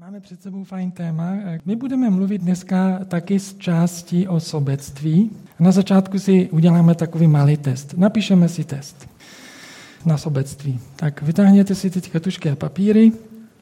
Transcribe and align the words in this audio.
Máme 0.00 0.20
před 0.20 0.42
sebou 0.42 0.64
fajn 0.64 0.90
téma. 0.90 1.32
My 1.64 1.76
budeme 1.76 2.10
mluvit 2.10 2.42
dneska 2.42 3.00
taky 3.08 3.38
z 3.38 3.58
části 3.58 4.28
o 4.28 4.40
sobectví. 4.40 5.30
Na 5.60 5.72
začátku 5.72 6.18
si 6.18 6.48
uděláme 6.50 6.94
takový 6.94 7.26
malý 7.26 7.56
test. 7.56 7.94
Napíšeme 7.96 8.48
si 8.48 8.64
test 8.64 9.08
na 10.06 10.18
sobectví. 10.18 10.80
Tak 10.96 11.22
vytáhněte 11.22 11.74
si 11.74 11.90
teď 11.90 12.12
tušké 12.20 12.56
papíry, 12.56 13.12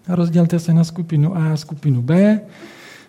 rozdělte 0.08 0.58
se 0.58 0.74
na 0.74 0.84
skupinu 0.84 1.36
A 1.36 1.52
a 1.52 1.56
skupinu 1.56 2.02
B. 2.02 2.40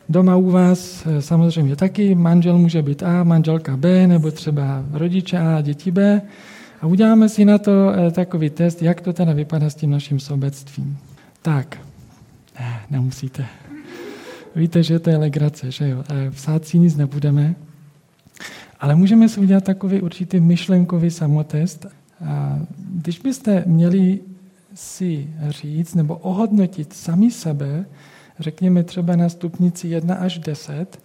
Doma 0.10 0.36
u 0.36 0.52
vás 0.52 1.06
eh, 1.06 1.22
samozřejmě 1.22 1.76
taky 1.76 2.16
manžel 2.16 2.58
může 2.58 2.82
být 2.82 3.04
A, 3.04 3.24
manželka 3.24 3.78
B, 3.78 4.08
nebo 4.08 4.32
třeba 4.32 4.86
rodiče 4.92 5.38
A, 5.38 5.62
děti 5.62 5.92
B. 5.92 6.22
A 6.82 6.88
uděláme 6.88 7.30
si 7.30 7.46
na 7.46 7.58
to 7.58 7.92
eh, 7.92 8.12
takový 8.12 8.50
test, 8.50 8.82
jak 8.82 9.02
to 9.02 9.14
teda 9.14 9.34
vypadá 9.34 9.70
s 9.70 9.76
tím 9.76 9.92
naším 9.92 10.20
sobectvím. 10.20 10.98
Tak, 11.42 11.87
nemusíte. 12.90 13.46
Víte, 14.56 14.84
že 14.84 15.00
to 15.00 15.10
je 15.10 15.18
legrace, 15.18 15.72
že 15.72 15.90
jo? 15.90 16.04
Psát 16.32 16.66
si 16.66 16.80
nic 16.80 16.96
nebudeme, 16.96 17.56
ale 18.80 18.96
můžeme 18.96 19.30
si 19.30 19.40
udělat 19.40 19.64
takový 19.64 20.02
určitý 20.02 20.40
myšlenkový 20.40 21.12
samotest. 21.12 21.86
A 22.26 22.60
když 22.78 23.20
byste 23.20 23.64
měli 23.68 24.20
si 24.74 25.30
říct 25.50 25.96
nebo 25.96 26.16
ohodnotit 26.16 26.94
sami 26.94 27.32
sebe, 27.32 27.86
řekněme 28.40 28.84
třeba 28.84 29.16
na 29.16 29.30
stupnici 29.30 29.88
1 29.88 30.16
až 30.16 30.40
10, 30.40 31.00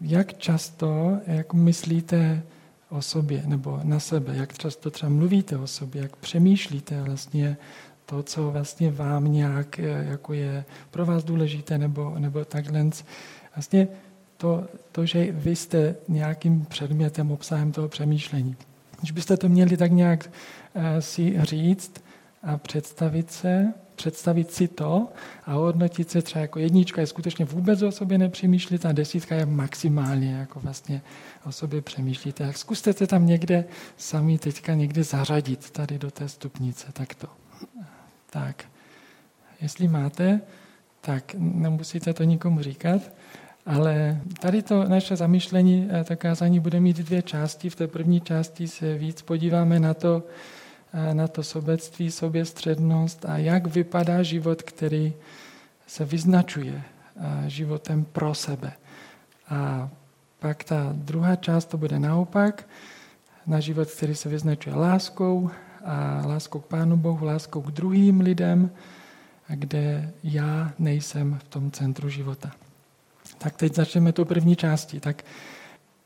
jak 0.00 0.38
často, 0.38 1.18
jak 1.26 1.54
myslíte 1.54 2.42
o 2.88 3.02
sobě 3.02 3.42
nebo 3.46 3.80
na 3.82 4.00
sebe, 4.00 4.36
jak 4.36 4.58
často 4.58 4.90
třeba 4.90 5.10
mluvíte 5.10 5.56
o 5.56 5.66
sobě, 5.66 6.02
jak 6.02 6.16
přemýšlíte 6.16 7.02
vlastně 7.02 7.56
to, 8.06 8.22
co 8.22 8.50
vlastně 8.50 8.90
vám 8.90 9.32
nějak 9.32 9.78
eh, 9.78 10.04
jako 10.08 10.32
je 10.32 10.64
pro 10.90 11.06
vás 11.06 11.24
důležité 11.24 11.78
nebo, 11.78 12.14
nebo 12.18 12.44
takhle. 12.44 12.90
Vlastně 13.56 13.88
to, 14.36 14.64
to, 14.92 15.06
že 15.06 15.32
vy 15.32 15.56
jste 15.56 15.94
nějakým 16.08 16.64
předmětem, 16.64 17.30
obsahem 17.30 17.72
toho 17.72 17.88
přemýšlení. 17.88 18.56
Když 18.98 19.10
byste 19.10 19.36
to 19.36 19.48
měli 19.48 19.76
tak 19.76 19.92
nějak 19.92 20.30
eh, 20.74 21.02
si 21.02 21.36
říct 21.42 22.04
a 22.42 22.58
představit 22.58 23.30
se, 23.30 23.72
představit 23.96 24.52
si 24.52 24.68
to 24.68 25.08
a 25.44 25.52
hodnotit 25.52 26.10
se 26.10 26.22
třeba 26.22 26.42
jako 26.42 26.58
jednička 26.58 27.00
je 27.00 27.06
skutečně 27.06 27.44
vůbec 27.44 27.82
o 27.82 27.92
sobě 27.92 28.18
nepřemýšlíte 28.18 28.88
a 28.88 28.92
desítka 28.92 29.34
je 29.34 29.46
maximálně 29.46 30.32
jako 30.32 30.60
vlastně 30.60 31.02
o 31.46 31.52
sobě 31.52 31.82
přemýšlíte. 31.82 32.46
Tak 32.46 32.58
zkuste 32.58 32.92
se 32.92 33.06
tam 33.06 33.26
někde 33.26 33.64
sami 33.96 34.38
teďka 34.38 34.74
někde 34.74 35.04
zařadit 35.04 35.70
tady 35.70 35.98
do 35.98 36.10
té 36.10 36.28
stupnice, 36.28 36.86
takto. 36.92 37.28
Tak, 38.30 38.64
jestli 39.60 39.88
máte, 39.88 40.40
tak 41.00 41.34
nemusíte 41.38 42.12
to 42.12 42.24
nikomu 42.24 42.62
říkat, 42.62 43.02
ale 43.66 44.20
tady 44.40 44.62
to 44.62 44.84
naše 44.84 45.16
zamýšlení, 45.16 45.88
eh, 45.90 46.04
to 46.04 46.16
kázání 46.16 46.60
bude 46.60 46.80
mít 46.80 46.96
dvě 46.96 47.22
části. 47.22 47.70
V 47.70 47.76
té 47.76 47.86
první 47.86 48.20
části 48.20 48.68
se 48.68 48.94
víc 48.94 49.22
podíváme 49.22 49.80
na 49.80 49.94
to, 49.94 50.22
eh, 50.94 51.14
na 51.14 51.28
to 51.28 51.42
sobectví, 51.42 52.10
soběstřednost 52.10 53.24
a 53.24 53.38
jak 53.38 53.66
vypadá 53.66 54.22
život, 54.22 54.62
který 54.62 55.14
se 55.86 56.04
vyznačuje 56.04 56.82
eh, 56.82 57.50
životem 57.50 58.04
pro 58.04 58.34
sebe. 58.34 58.72
A 59.48 59.88
pak 60.38 60.64
ta 60.64 60.90
druhá 60.92 61.36
část 61.36 61.64
to 61.64 61.78
bude 61.78 61.98
naopak, 61.98 62.68
na 63.46 63.60
život, 63.60 63.90
který 63.90 64.14
se 64.14 64.28
vyznačuje 64.28 64.76
láskou, 64.76 65.50
a 65.86 66.22
láskou 66.26 66.60
k 66.60 66.66
Pánu 66.66 66.96
Bohu, 66.96 67.26
láskou 67.26 67.62
k 67.62 67.70
druhým 67.70 68.20
lidem, 68.20 68.70
kde 69.48 70.12
já 70.24 70.72
nejsem 70.78 71.38
v 71.40 71.44
tom 71.44 71.70
centru 71.70 72.08
života. 72.08 72.50
Tak 73.38 73.56
teď 73.56 73.74
začneme 73.74 74.12
tu 74.12 74.24
první 74.24 74.56
části. 74.56 75.00
Tak 75.00 75.24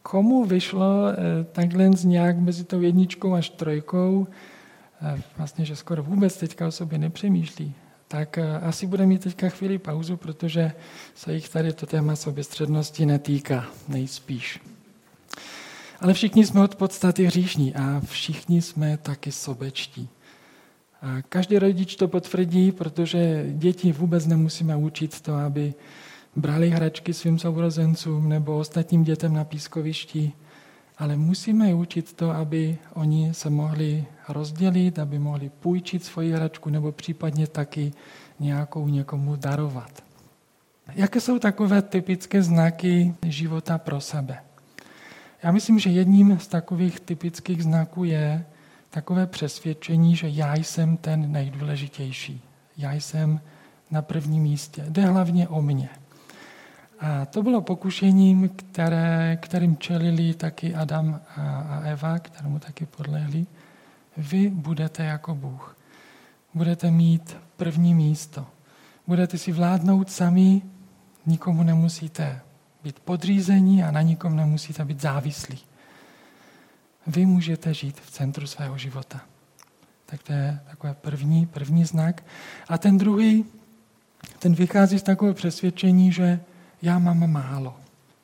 komu 0.03 0.45
vyšlo 0.45 1.09
eh, 1.13 1.45
takhle 1.53 1.91
nějak 2.05 2.39
mezi 2.39 2.65
tou 2.65 2.81
jedničkou 2.81 3.35
až 3.35 3.51
trojkou, 3.51 4.27
eh, 5.03 5.23
vlastně, 5.39 5.65
že 5.65 5.77
skoro 5.77 6.03
vůbec 6.03 6.37
teďka 6.37 6.67
o 6.67 6.71
sobě 6.71 6.99
nepřemýšlí, 6.99 7.75
tak 8.09 8.39
eh, 8.39 8.59
asi 8.59 8.87
bude 8.87 9.07
mít 9.07 9.25
teďka 9.25 9.49
chvíli 9.49 9.79
pauzu, 9.79 10.17
protože 10.17 10.73
se 11.15 11.35
jich 11.35 11.49
tady 11.49 11.73
to 11.73 11.87
téma 11.87 12.17
soběstřednosti 12.17 13.07
netýká, 13.07 13.67
nejspíš. 13.89 14.61
Ale 16.01 16.15
všichni 16.15 16.47
jsme 16.47 16.63
od 16.63 16.75
podstaty 16.75 17.25
hříšní 17.25 17.75
a 17.75 18.01
všichni 18.05 18.63
jsme 18.63 18.97
taky 18.97 19.33
sobečtí. 19.33 20.09
A 21.03 21.23
každý 21.29 21.59
rodič 21.59 21.97
to 21.97 22.09
potvrdí, 22.09 22.73
protože 22.73 23.45
děti 23.49 23.93
vůbec 23.93 24.27
nemusíme 24.27 24.77
učit 24.77 25.21
to, 25.21 25.35
aby 25.35 25.75
brali 26.37 26.71
hračky 26.71 27.15
svým 27.15 27.39
sourozencům 27.39 28.29
nebo 28.29 28.59
ostatním 28.59 29.05
dětem 29.05 29.35
na 29.35 29.45
pískovišti, 29.45 30.33
ale 30.99 31.17
musíme 31.17 31.69
je 31.69 31.75
učit 31.75 32.13
to, 32.13 32.31
aby 32.31 32.79
oni 32.95 33.35
se 33.35 33.51
mohli 33.51 34.05
rozdělit, 34.29 34.99
aby 34.99 35.19
mohli 35.19 35.51
půjčit 35.61 36.05
svoji 36.05 36.33
hračku 36.33 36.71
nebo 36.71 36.93
případně 36.93 37.47
taky 37.47 37.93
nějakou 38.41 38.89
někomu 38.89 39.37
darovat. 39.37 40.05
Jaké 40.95 41.21
jsou 41.21 41.39
takové 41.39 41.83
typické 41.83 42.43
znaky 42.43 43.15
života 43.23 43.79
pro 43.79 44.01
sebe? 44.01 44.39
Já 45.43 45.53
myslím, 45.53 45.79
že 45.79 45.91
jedním 45.91 46.39
z 46.39 46.47
takových 46.47 47.01
typických 47.01 47.63
znaků 47.63 48.05
je 48.05 48.47
takové 48.91 49.27
přesvědčení, 49.27 50.17
že 50.17 50.29
já 50.29 50.55
jsem 50.55 50.97
ten 50.97 51.33
nejdůležitější. 51.33 52.43
Já 52.77 52.93
jsem 52.93 53.41
na 53.91 54.03
prvním 54.03 54.43
místě. 54.43 54.85
Jde 54.89 55.07
hlavně 55.07 55.49
o 55.49 55.63
mě. 55.63 55.89
A 57.01 57.27
to 57.27 57.43
bylo 57.43 57.61
pokušením, 57.61 58.49
které, 58.49 59.39
kterým 59.43 59.77
čelili 59.77 60.35
taky 60.35 60.75
Adam 60.75 61.21
a 61.37 61.81
Eva, 61.85 62.19
kterému 62.19 62.59
taky 62.59 62.87
podlehli. 62.87 63.47
Vy 64.17 64.49
budete 64.49 65.05
jako 65.05 65.35
Bůh. 65.35 65.77
Budete 66.55 66.91
mít 66.91 67.37
první 67.57 67.95
místo. 67.95 68.47
Budete 69.07 69.39
si 69.39 69.53
vládnout 69.53 70.11
sami, 70.11 70.63
nikomu 71.27 71.63
nemusíte 71.63 72.41
být 72.85 73.01
podřízení 73.01 73.83
a 73.83 73.91
na 73.91 74.03
nikom 74.03 74.37
nemusíte 74.37 74.85
být 74.85 75.01
závislí. 75.01 75.59
Vy 77.07 77.27
můžete 77.27 77.75
žít 77.75 78.01
v 78.01 78.11
centru 78.11 78.47
svého 78.47 78.79
života. 78.79 79.21
Tak 80.07 80.23
to 80.23 80.33
je 80.33 80.61
takový 80.71 80.93
první, 81.01 81.47
první 81.47 81.85
znak. 81.85 82.25
A 82.69 82.79
ten 82.79 82.99
druhý, 82.99 83.45
ten 84.39 84.55
vychází 84.55 84.99
z 84.99 85.03
takového 85.03 85.35
přesvědčení, 85.35 86.13
že 86.13 86.41
já 86.83 86.99
mám 86.99 87.31
málo, 87.31 87.77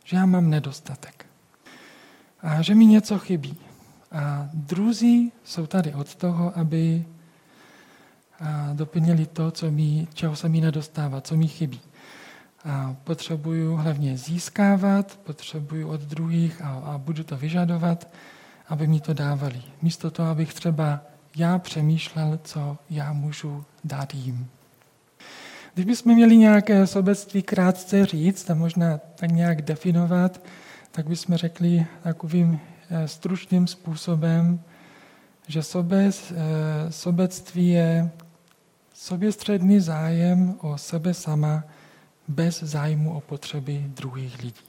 že 0.05 0.16
já 0.16 0.27
mám 0.27 0.50
nedostatek 0.50 1.27
a 2.43 2.62
že 2.62 2.75
mi 2.75 2.87
něco 2.87 3.19
chybí. 3.19 3.56
A 4.12 4.49
druzí 4.53 5.33
jsou 5.45 5.66
tady 5.66 5.95
od 5.95 6.15
toho, 6.15 6.59
aby 6.59 7.05
doplnili 8.72 9.27
to, 9.27 9.50
co 9.50 9.71
mi, 9.71 10.09
čeho 10.15 10.37
se 10.37 10.49
mi 10.49 10.61
nedostává, 10.61 11.21
co 11.21 11.37
mi 11.37 11.49
chybí. 11.49 11.81
A 12.66 12.97
potřebuju 13.04 13.77
hlavně 13.77 14.19
získávat, 14.19 15.19
potřebuju 15.25 15.88
od 15.88 16.00
druhých 16.00 16.62
a, 16.62 16.69
a 16.69 16.99
budu 16.99 17.25
to 17.25 17.37
vyžadovat, 17.37 18.09
aby 18.69 18.87
mi 18.87 19.00
to 19.00 19.15
dávali. 19.15 19.62
Místo 19.82 20.10
toho, 20.10 20.31
abych 20.31 20.54
třeba 20.54 21.00
já 21.37 21.59
přemýšlel, 21.59 22.38
co 22.44 22.78
já 22.91 23.12
můžu 23.12 23.65
dát 23.84 24.15
jim. 24.15 24.49
Když 25.75 25.87
bychom 25.87 26.15
měli 26.15 26.37
nějaké 26.37 26.87
sobectví 26.87 27.43
krátce 27.43 28.06
říct 28.06 28.50
a 28.50 28.54
možná 28.54 28.98
tak 28.98 29.31
nějak 29.31 29.62
definovat, 29.62 30.41
tak 30.91 31.09
bychom 31.09 31.37
řekli 31.37 31.87
takovým 32.03 32.60
eh, 32.91 33.09
stručným 33.09 33.66
způsobem, 33.66 34.60
že 35.48 35.62
sobec, 35.62 36.33
eh, 36.33 36.93
sobectví 36.93 37.69
je 37.69 38.10
soběstředný 38.94 39.81
zájem 39.81 40.54
o 40.60 40.78
sebe 40.78 41.15
sama, 41.15 41.65
bez 42.29 42.63
zájmu 42.63 43.17
o 43.17 43.21
potřeby 43.21 43.84
druhých 43.87 44.43
lidí. 44.43 44.67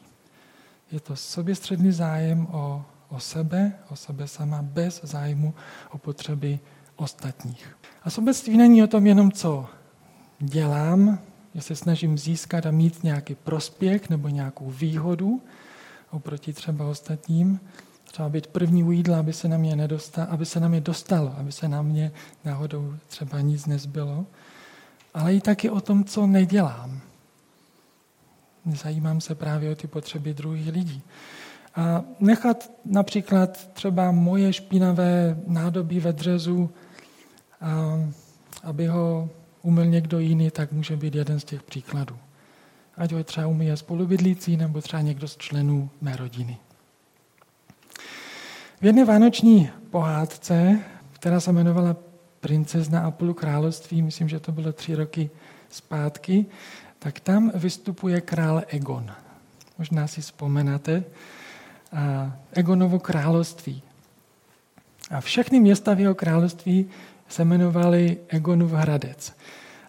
Je 0.92 1.00
to 1.00 1.16
soběstředný 1.16 1.92
zájem 1.92 2.48
o, 2.52 2.86
o 3.10 3.20
sebe, 3.20 3.74
o 3.90 3.96
sebe 3.96 4.28
sama, 4.28 4.62
bez 4.62 5.02
zájmu 5.04 5.54
o 5.92 5.98
potřeby 5.98 6.60
ostatních. 6.96 7.78
A 8.04 8.10
sobectví 8.10 8.58
není 8.58 8.84
o 8.84 8.88
tom 8.88 9.08
jenom, 9.08 9.32
co 9.32 9.66
dělám, 10.40 11.20
se 11.60 11.76
snažím 11.76 12.18
získat 12.18 12.66
a 12.66 12.72
mít 12.72 13.04
nějaký 13.04 13.36
prospěch 13.36 14.10
nebo 14.10 14.30
nějakou 14.30 14.70
výhodu 14.70 15.42
oproti 16.12 16.54
třeba 16.54 16.88
ostatním, 16.88 17.60
třeba 18.04 18.30
být 18.30 18.48
první 18.48 18.84
u 18.84 18.92
jídla, 18.92 19.20
aby 19.20 19.34
se 19.34 19.48
na 19.48 19.58
mě, 19.58 19.76
nedostal, 19.76 20.28
aby 20.30 20.46
se 20.46 20.60
na 20.60 20.68
mě 20.68 20.82
dostalo, 20.82 21.36
aby 21.38 21.52
se 21.52 21.68
na 21.68 21.82
mě 21.82 22.12
náhodou 22.46 22.96
třeba 23.08 23.42
nic 23.42 23.66
nezbylo, 23.66 24.26
ale 25.14 25.36
i 25.36 25.42
taky 25.42 25.70
o 25.70 25.82
tom, 25.82 26.04
co 26.04 26.28
nedělám, 26.28 27.02
Zajímám 28.76 29.22
se 29.22 29.36
právě 29.36 29.72
o 29.72 29.76
ty 29.76 29.88
potřeby 29.88 30.34
druhých 30.34 30.72
lidí. 30.72 31.02
A 31.76 32.04
nechat 32.20 32.72
například 32.86 33.74
třeba 33.74 34.12
moje 34.12 34.54
špinavé 34.54 35.38
nádobí 35.48 36.00
ve 36.00 36.14
dřezu, 36.14 36.70
a 37.62 38.00
aby 38.64 38.88
ho 38.88 39.30
umyl 39.62 39.86
někdo 39.86 40.20
jiný, 40.20 40.52
tak 40.52 40.72
může 40.72 40.96
být 40.96 41.16
jeden 41.16 41.40
z 41.40 41.44
těch 41.44 41.64
příkladů. 41.64 42.18
Ať 42.98 43.12
ho 43.12 43.24
třeba 43.24 43.48
umíje 43.48 43.78
spolubydlící 43.78 44.58
nebo 44.58 44.82
třeba 44.82 45.02
někdo 45.02 45.28
z 45.28 45.38
členů 45.38 45.90
mé 46.02 46.16
rodiny. 46.16 46.58
V 48.82 48.86
jedné 48.86 49.06
vánoční 49.06 49.70
pohádce, 49.90 50.80
která 51.12 51.40
se 51.40 51.50
jmenovala 51.50 51.96
Princezna 52.40 53.02
a 53.02 53.12
půl 53.12 53.34
království, 53.34 54.02
myslím, 54.02 54.30
že 54.30 54.40
to 54.40 54.52
bylo 54.52 54.74
tři 54.74 54.96
roky 54.96 55.30
zpátky, 55.70 56.46
tak 57.08 57.20
tam 57.20 57.52
vystupuje 57.56 58.22
král 58.22 58.64
Egon. 58.68 59.12
Možná 59.78 60.08
si 60.08 60.22
vzpomenete. 60.22 61.04
Egonovo 62.52 63.00
království. 63.00 63.82
A 65.12 65.22
všechny 65.22 65.60
města 65.60 65.94
v 65.94 66.00
jeho 66.00 66.16
království 66.16 66.90
se 67.30 67.42
jmenovaly 67.42 68.18
Egonův 68.28 68.72
Hradec. 68.72 69.34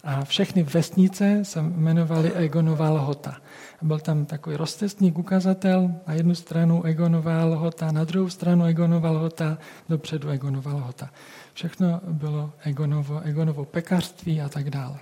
A 0.04 0.24
všechny 0.24 0.62
vesnice 0.62 1.44
se 1.44 1.60
jmenovaly 1.60 2.32
Egonová 2.32 2.90
Lhota. 2.90 3.36
Byl 3.82 3.98
tam 3.98 4.24
takový 4.24 4.56
roztestník 4.56 5.18
ukazatel, 5.18 5.94
na 6.06 6.14
jednu 6.14 6.34
stranu 6.34 6.84
Egonová 6.84 7.44
Lhota, 7.44 7.92
na 7.92 8.04
druhou 8.04 8.30
stranu 8.30 8.64
Egonová 8.64 9.10
Lhota, 9.10 9.58
dopředu 9.88 10.28
Egonová 10.28 10.72
Lhota. 10.72 11.10
Všechno 11.54 12.00
bylo 12.08 12.52
Egonovo, 12.62 13.20
Egonovo 13.20 13.64
pekařství 13.64 14.40
a 14.40 14.48
tak 14.48 14.70
dále. 14.70 14.98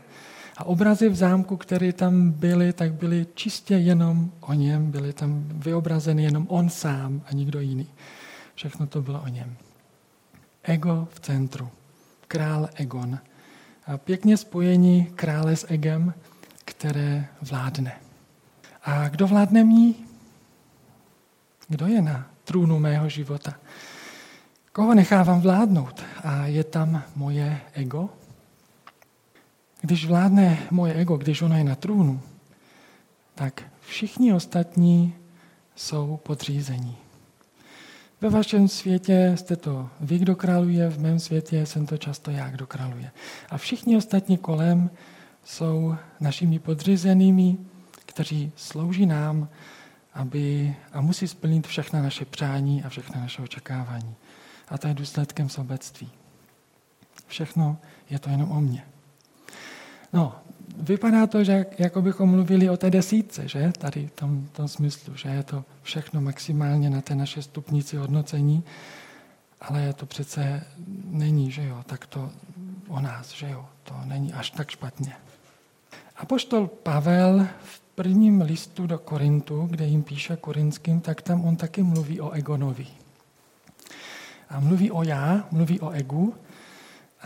A 0.57 0.65
obrazy 0.65 1.09
v 1.09 1.15
zámku, 1.15 1.57
které 1.57 1.93
tam 1.93 2.31
byly, 2.31 2.73
tak 2.73 2.95
byly 2.95 3.27
čistě 3.35 3.75
jenom 3.75 4.31
o 4.41 4.53
něm, 4.53 4.91
byly 4.91 5.13
tam 5.13 5.45
vyobrazeny 5.49 6.23
jenom 6.23 6.47
on 6.49 6.69
sám 6.69 7.23
a 7.27 7.33
nikdo 7.33 7.61
jiný. 7.61 7.87
Všechno 8.55 8.87
to 8.87 9.03
bylo 9.03 9.21
o 9.23 9.29
něm. 9.29 9.57
Ego 10.63 11.09
v 11.13 11.21
centru. 11.21 11.69
Král 12.29 12.69
Egon. 12.75 13.19
A 13.87 13.99
pěkně 13.99 14.37
spojení 14.37 15.07
krále 15.15 15.57
s 15.57 15.67
Egem, 15.69 16.15
které 16.65 17.27
vládne. 17.43 17.93
A 18.83 19.09
kdo 19.09 19.27
vládne 19.27 19.65
mí? 19.65 19.95
Kdo 21.69 21.87
je 21.87 22.03
na 22.03 22.31
trůnu 22.45 22.79
mého 22.79 23.09
života? 23.09 23.55
Koho 24.73 24.95
nechávám 24.95 25.41
vládnout? 25.41 26.05
A 26.25 26.47
je 26.47 26.65
tam 26.65 27.03
moje 27.17 27.61
ego? 27.73 28.11
Když 29.81 30.07
vládne 30.07 30.59
moje 30.71 30.95
ego, 30.95 31.17
když 31.17 31.43
ono 31.43 31.57
je 31.57 31.65
na 31.65 31.75
trůnu, 31.75 32.21
tak 33.35 33.63
všichni 33.81 34.33
ostatní 34.33 35.15
jsou 35.77 36.21
podřízení. 36.23 36.97
Ve 38.21 38.31
vašem 38.31 38.69
světě 38.69 39.33
jste 39.35 39.57
to 39.57 39.89
vy, 40.01 40.19
kdo 40.19 40.37
králuje, 40.37 40.89
v 40.89 41.01
mém 41.01 41.19
světě 41.19 41.67
jsem 41.67 41.87
to 41.87 41.99
často 41.99 42.31
já, 42.31 42.51
kdo 42.51 42.67
králuje. 42.67 43.11
A 43.51 43.59
všichni 43.59 43.97
ostatní 43.97 44.39
kolem 44.39 44.91
jsou 45.45 45.97
našimi 46.21 46.59
podřízenými, 46.59 47.57
kteří 48.07 48.53
slouží 48.57 49.07
nám 49.07 49.49
aby, 50.17 50.77
a 50.93 51.01
musí 51.01 51.29
splnit 51.29 51.67
všechna 51.67 52.03
naše 52.03 52.25
přání 52.25 52.85
a 52.85 52.89
všechna 52.89 53.21
naše 53.21 53.43
očekávání. 53.43 54.15
A 54.69 54.79
to 54.79 54.89
je 54.89 54.95
důsledkem 54.95 55.49
sobectví. 55.49 56.11
Všechno 57.27 57.77
je 58.11 58.19
to 58.19 58.31
jenom 58.31 58.51
o 58.51 58.61
mně. 58.61 58.85
No, 60.17 60.33
vypadá 60.77 61.27
to, 61.27 61.45
že 61.45 61.67
jako 61.79 62.03
bychom 62.03 62.31
mluvili 62.31 62.71
o 62.71 62.77
té 62.77 62.91
desítce, 62.91 63.49
že? 63.49 63.73
Tady 63.79 64.07
v 64.07 64.11
tom, 64.11 64.47
tom 64.53 64.69
smyslu, 64.69 65.17
že 65.17 65.29
je 65.29 65.43
to 65.43 65.65
všechno 65.83 66.21
maximálně 66.21 66.91
na 66.91 67.01
té 67.01 67.15
naše 67.15 67.43
stupnici 67.43 67.97
hodnocení, 67.97 68.65
ale 69.61 69.93
to 69.93 70.07
přece 70.07 70.67
není, 71.05 71.51
že 71.51 71.65
jo, 71.65 71.83
tak 71.87 72.07
to 72.07 72.31
o 72.89 73.01
nás, 73.01 73.33
že 73.33 73.51
jo, 73.51 73.67
to 73.83 73.95
není 74.05 74.33
až 74.33 74.51
tak 74.51 74.71
špatně. 74.71 75.13
A 76.17 76.27
poštol 76.27 76.67
Pavel 76.67 77.47
v 77.65 77.81
prvním 77.81 78.41
listu 78.41 78.87
do 78.87 78.99
Korintu, 78.99 79.67
kde 79.71 79.85
jim 79.85 80.03
píše 80.03 80.37
korinským, 80.37 81.01
tak 81.01 81.23
tam 81.23 81.45
on 81.45 81.57
taky 81.57 81.83
mluví 81.83 82.21
o 82.21 82.31
Egonovi. 82.31 82.87
A 84.49 84.61
mluví 84.61 84.91
o 84.91 85.03
já, 85.03 85.45
mluví 85.51 85.81
o 85.81 85.91
egu, 85.91 86.35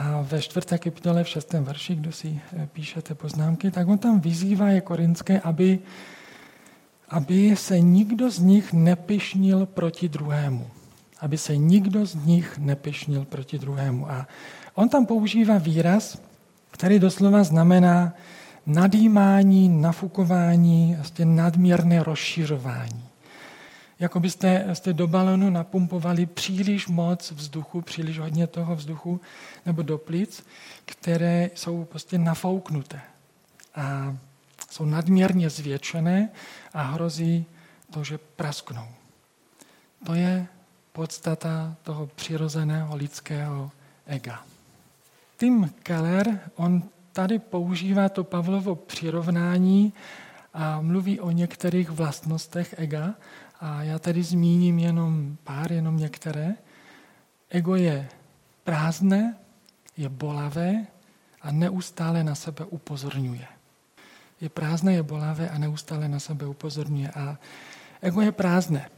a 0.00 0.25
ve 0.25 0.41
čtvrté 0.43 0.79
kapitole 0.79 1.25
v 1.25 1.29
šestém 1.29 1.64
verši, 1.64 1.94
kdo 1.94 2.12
si 2.12 2.32
eh, 2.32 2.69
píšete 2.73 3.14
poznámky, 3.14 3.70
tak 3.70 3.88
on 3.88 3.99
tam 3.99 4.20
vyzývá 4.20 4.69
je 4.69 4.81
korinské, 4.81 5.41
aby, 5.41 5.79
aby 7.08 7.56
se 7.56 7.81
nikdo 7.81 8.31
z 8.31 8.38
nich 8.38 8.73
nepišnil 8.73 9.67
proti 9.67 10.08
druhému. 10.08 10.67
Aby 11.20 11.38
se 11.38 11.56
nikdo 11.56 12.06
z 12.06 12.14
nich 12.14 12.58
nepišnil 12.58 13.25
proti 13.25 13.58
druhému. 13.58 14.11
A 14.11 14.26
on 14.75 14.88
tam 14.88 15.06
používá 15.06 15.58
výraz, 15.58 16.17
který 16.70 16.99
doslova 16.99 17.44
znamená 17.44 18.12
nadýmání, 18.67 19.69
nafukování, 19.69 20.94
vlastně 20.97 21.25
nadměrné 21.25 22.02
rozšiřování 22.02 23.10
jako 24.00 24.20
byste 24.20 24.67
jste 24.73 24.93
do 24.93 25.06
balonu 25.06 25.50
napumpovali 25.50 26.26
příliš 26.26 26.88
moc 26.88 27.31
vzduchu, 27.31 27.82
příliš 27.82 28.19
hodně 28.19 28.47
toho 28.47 28.76
vzduchu, 28.76 29.20
nebo 29.67 29.82
do 29.82 29.99
plic, 29.99 30.47
které 30.85 31.50
jsou 31.55 31.85
prostě 31.85 32.19
nafouknuté 32.19 33.00
a 33.75 34.17
jsou 34.70 34.85
nadměrně 34.85 35.50
zvětšené 35.50 36.29
a 36.75 36.82
hrozí 36.82 37.47
to, 37.91 38.05
že 38.05 38.19
prasknou. 38.19 38.88
To 40.06 40.14
je 40.14 40.47
podstata 40.93 41.76
toho 41.82 42.06
přirozeného 42.06 42.97
lidského 42.97 43.70
ega. 44.06 44.44
Tim 45.37 45.70
Keller, 45.82 46.41
on 46.56 46.82
tady 47.12 47.38
používá 47.38 48.08
to 48.08 48.25
Pavlovo 48.25 48.75
přirovnání 48.75 49.93
a 50.55 50.81
mluví 50.81 51.20
o 51.20 51.31
některých 51.31 51.91
vlastnostech 51.91 52.75
ega 52.79 53.14
a 53.61 53.83
já 53.83 53.99
tady 53.99 54.23
zmíním 54.23 54.79
jenom 54.79 55.37
pár, 55.45 55.73
jenom 55.73 55.97
některé. 55.97 56.55
Ego 57.51 57.75
je 57.75 58.09
prázdné, 58.65 59.37
je 59.97 60.09
bolavé 60.09 60.87
a 61.41 61.53
neustále 61.53 62.25
na 62.25 62.35
sebe 62.35 62.65
upozorňuje. 62.65 63.47
Je 64.41 64.49
prázdné, 64.49 64.93
je 64.93 65.03
bolavé 65.03 65.51
a 65.51 65.59
neustále 65.59 66.09
na 66.09 66.21
sebe 66.21 66.47
upozorňuje. 66.47 67.11
A 67.11 67.39
ego 68.03 68.21
je 68.21 68.33
prázdné. 68.33 68.91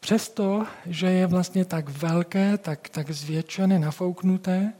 Přesto, 0.00 0.66
že 0.86 1.06
je 1.06 1.26
vlastně 1.26 1.64
tak 1.64 1.88
velké, 1.88 2.58
tak, 2.58 2.88
tak 2.88 3.10
zvětšené, 3.10 3.78
nafouknuté, 3.78 4.72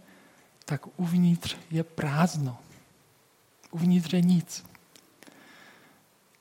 tak 0.64 0.86
uvnitř 0.96 1.56
je 1.70 1.84
prázdno. 1.84 2.58
Uvnitř 3.70 4.12
je 4.12 4.20
nic. 4.20 4.64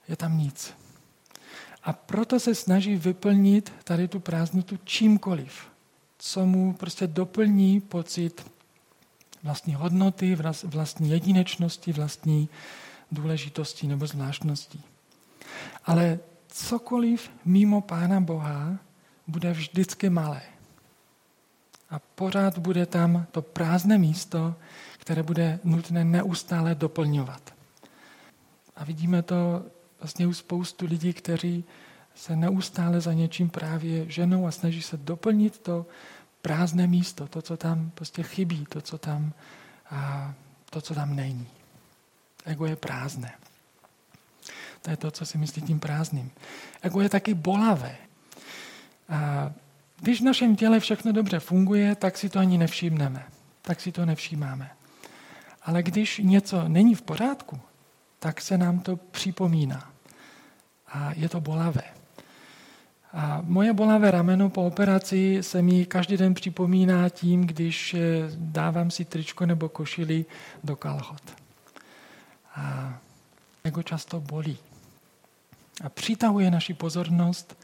Je 0.07 0.15
tam 0.15 0.37
nic. 0.37 0.73
A 1.89 1.93
proto 1.93 2.39
se 2.39 2.55
snaží 2.55 2.95
vyplnit 2.95 3.73
tady 3.83 4.07
tu 4.07 4.19
prázdnotu 4.19 4.77
čímkoliv, 4.83 5.67
co 6.17 6.45
mu 6.45 6.73
prostě 6.73 7.07
doplní 7.07 7.81
pocit 7.81 8.51
vlastní 9.43 9.73
hodnoty, 9.73 10.37
vlastní 10.63 11.09
jedinečnosti, 11.09 11.93
vlastní 11.93 12.49
důležitosti 13.11 13.87
nebo 13.87 14.07
zvláštnosti. 14.07 14.79
Ale 15.85 16.19
cokoliv 16.47 17.31
mimo 17.45 17.81
Pána 17.81 18.21
Boha 18.21 18.77
bude 19.27 19.51
vždycky 19.51 20.09
malé. 20.09 20.41
A 21.89 21.99
pořád 21.99 22.57
bude 22.57 22.85
tam 22.85 23.25
to 23.31 23.41
prázdné 23.41 23.97
místo, 23.97 24.55
které 24.97 25.23
bude 25.23 25.59
nutné 25.63 26.05
neustále 26.05 26.75
doplňovat. 26.75 27.53
A 28.75 28.83
vidíme 28.83 29.21
to 29.21 29.65
vlastně 30.01 30.27
u 30.27 30.33
spoustu 30.33 30.85
lidí, 30.85 31.13
kteří 31.13 31.63
se 32.15 32.35
neustále 32.35 33.01
za 33.01 33.13
něčím 33.13 33.49
právě 33.49 34.11
ženou 34.11 34.47
a 34.47 34.51
snaží 34.51 34.81
se 34.81 34.97
doplnit 34.97 35.59
to 35.59 35.85
prázdné 36.41 36.87
místo, 36.87 37.27
to, 37.27 37.41
co 37.41 37.57
tam 37.57 37.91
prostě 37.95 38.23
chybí, 38.23 38.65
to, 38.69 38.81
co 38.81 38.97
tam, 38.97 39.33
a 39.91 40.33
to, 40.69 40.81
co 40.81 40.95
tam 40.95 41.15
není. 41.15 41.47
Ego 42.45 42.65
je 42.65 42.75
prázdné. 42.75 43.33
To 44.81 44.89
je 44.89 44.97
to, 44.97 45.11
co 45.11 45.25
si 45.25 45.37
myslí 45.37 45.61
tím 45.61 45.79
prázdným. 45.79 46.31
Ego 46.81 47.01
je 47.01 47.09
taky 47.09 47.33
bolavé. 47.33 47.95
A 49.09 49.51
když 49.99 50.21
v 50.21 50.23
našem 50.23 50.55
těle 50.55 50.79
všechno 50.79 51.11
dobře 51.11 51.39
funguje, 51.39 51.95
tak 51.95 52.17
si 52.17 52.29
to 52.29 52.39
ani 52.39 52.57
nevšimneme. 52.57 53.25
Tak 53.61 53.81
si 53.81 53.91
to 53.91 54.05
nevšímáme. 54.05 54.71
Ale 55.61 55.83
když 55.83 56.21
něco 56.23 56.67
není 56.67 56.95
v 56.95 57.01
pořádku, 57.01 57.59
tak 58.19 58.41
se 58.41 58.57
nám 58.57 58.79
to 58.79 58.95
připomíná. 58.95 59.91
A 60.87 61.11
je 61.15 61.29
to 61.29 61.41
bolavé. 61.41 61.83
A 63.13 63.41
moje 63.43 63.73
bolavé 63.73 64.11
rameno 64.11 64.49
po 64.49 64.65
operaci 64.65 65.37
se 65.41 65.61
mi 65.61 65.85
každý 65.85 66.17
den 66.17 66.33
připomíná 66.33 67.09
tím, 67.09 67.47
když 67.47 67.93
eh, 67.93 67.99
dávám 68.35 68.91
si 68.91 69.05
tričko 69.05 69.45
nebo 69.45 69.69
košili 69.69 70.25
do 70.63 70.75
kalhot. 70.75 71.21
A 72.55 72.93
jako 73.63 73.83
často 73.83 74.19
bolí. 74.19 74.57
A 75.83 75.89
přitahuje 75.89 76.51
naši 76.51 76.73
pozornost, 76.73 77.57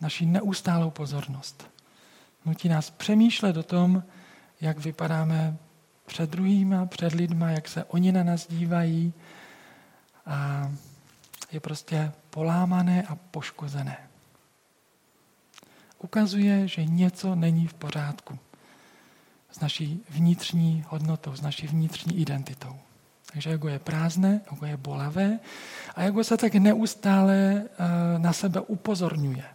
naši 0.00 0.26
neustálou 0.26 0.90
pozornost. 0.90 1.70
Nutí 2.44 2.68
nás 2.68 2.90
přemýšlet 2.90 3.56
o 3.56 3.62
tom, 3.62 4.02
jak 4.60 4.78
vypadáme 4.78 5.56
před 6.06 6.30
druhýma, 6.30 6.86
před 6.86 7.12
lidma, 7.12 7.50
jak 7.50 7.68
se 7.68 7.84
oni 7.84 8.12
na 8.12 8.22
nás 8.22 8.46
dívají 8.48 9.12
a 10.26 10.70
je 11.52 11.60
prostě 11.60 12.12
polámané 12.30 13.02
a 13.02 13.14
poškozené. 13.14 13.96
Ukazuje, 15.98 16.68
že 16.68 16.84
něco 16.84 17.34
není 17.34 17.66
v 17.66 17.74
pořádku 17.74 18.38
s 19.50 19.60
naší 19.60 20.00
vnitřní 20.08 20.84
hodnotou, 20.88 21.36
s 21.36 21.40
naší 21.40 21.66
vnitřní 21.66 22.18
identitou. 22.20 22.76
Takže 23.32 23.50
ego 23.50 23.68
je 23.68 23.78
prázdné, 23.78 24.40
ego 24.52 24.66
je 24.66 24.76
bolavé 24.76 25.38
a 25.94 26.02
ego 26.02 26.24
se 26.24 26.36
tak 26.36 26.54
neustále 26.54 27.34
eh, 27.34 28.18
na 28.18 28.32
sebe 28.32 28.60
upozorňuje. 28.60 29.53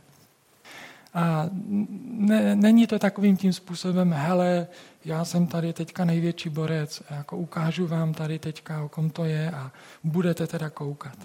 A 1.14 1.50
ne, 1.52 2.56
není 2.56 2.88
to 2.88 3.00
takovým 3.00 3.38
tím 3.38 3.54
způsobem, 3.54 4.14
hele, 4.14 4.68
já 5.06 5.26
jsem 5.26 5.48
tady 5.48 5.74
teďka 5.74 6.06
největší 6.06 6.50
borec, 6.50 7.04
jako 7.10 7.38
ukážu 7.38 7.88
vám 7.88 8.14
tady 8.14 8.40
teďka, 8.40 8.84
o 8.84 8.90
kom 8.90 9.10
to 9.10 9.26
je 9.26 9.52
a 9.52 9.72
budete 10.04 10.48
teda 10.48 10.70
koukat. 10.70 11.18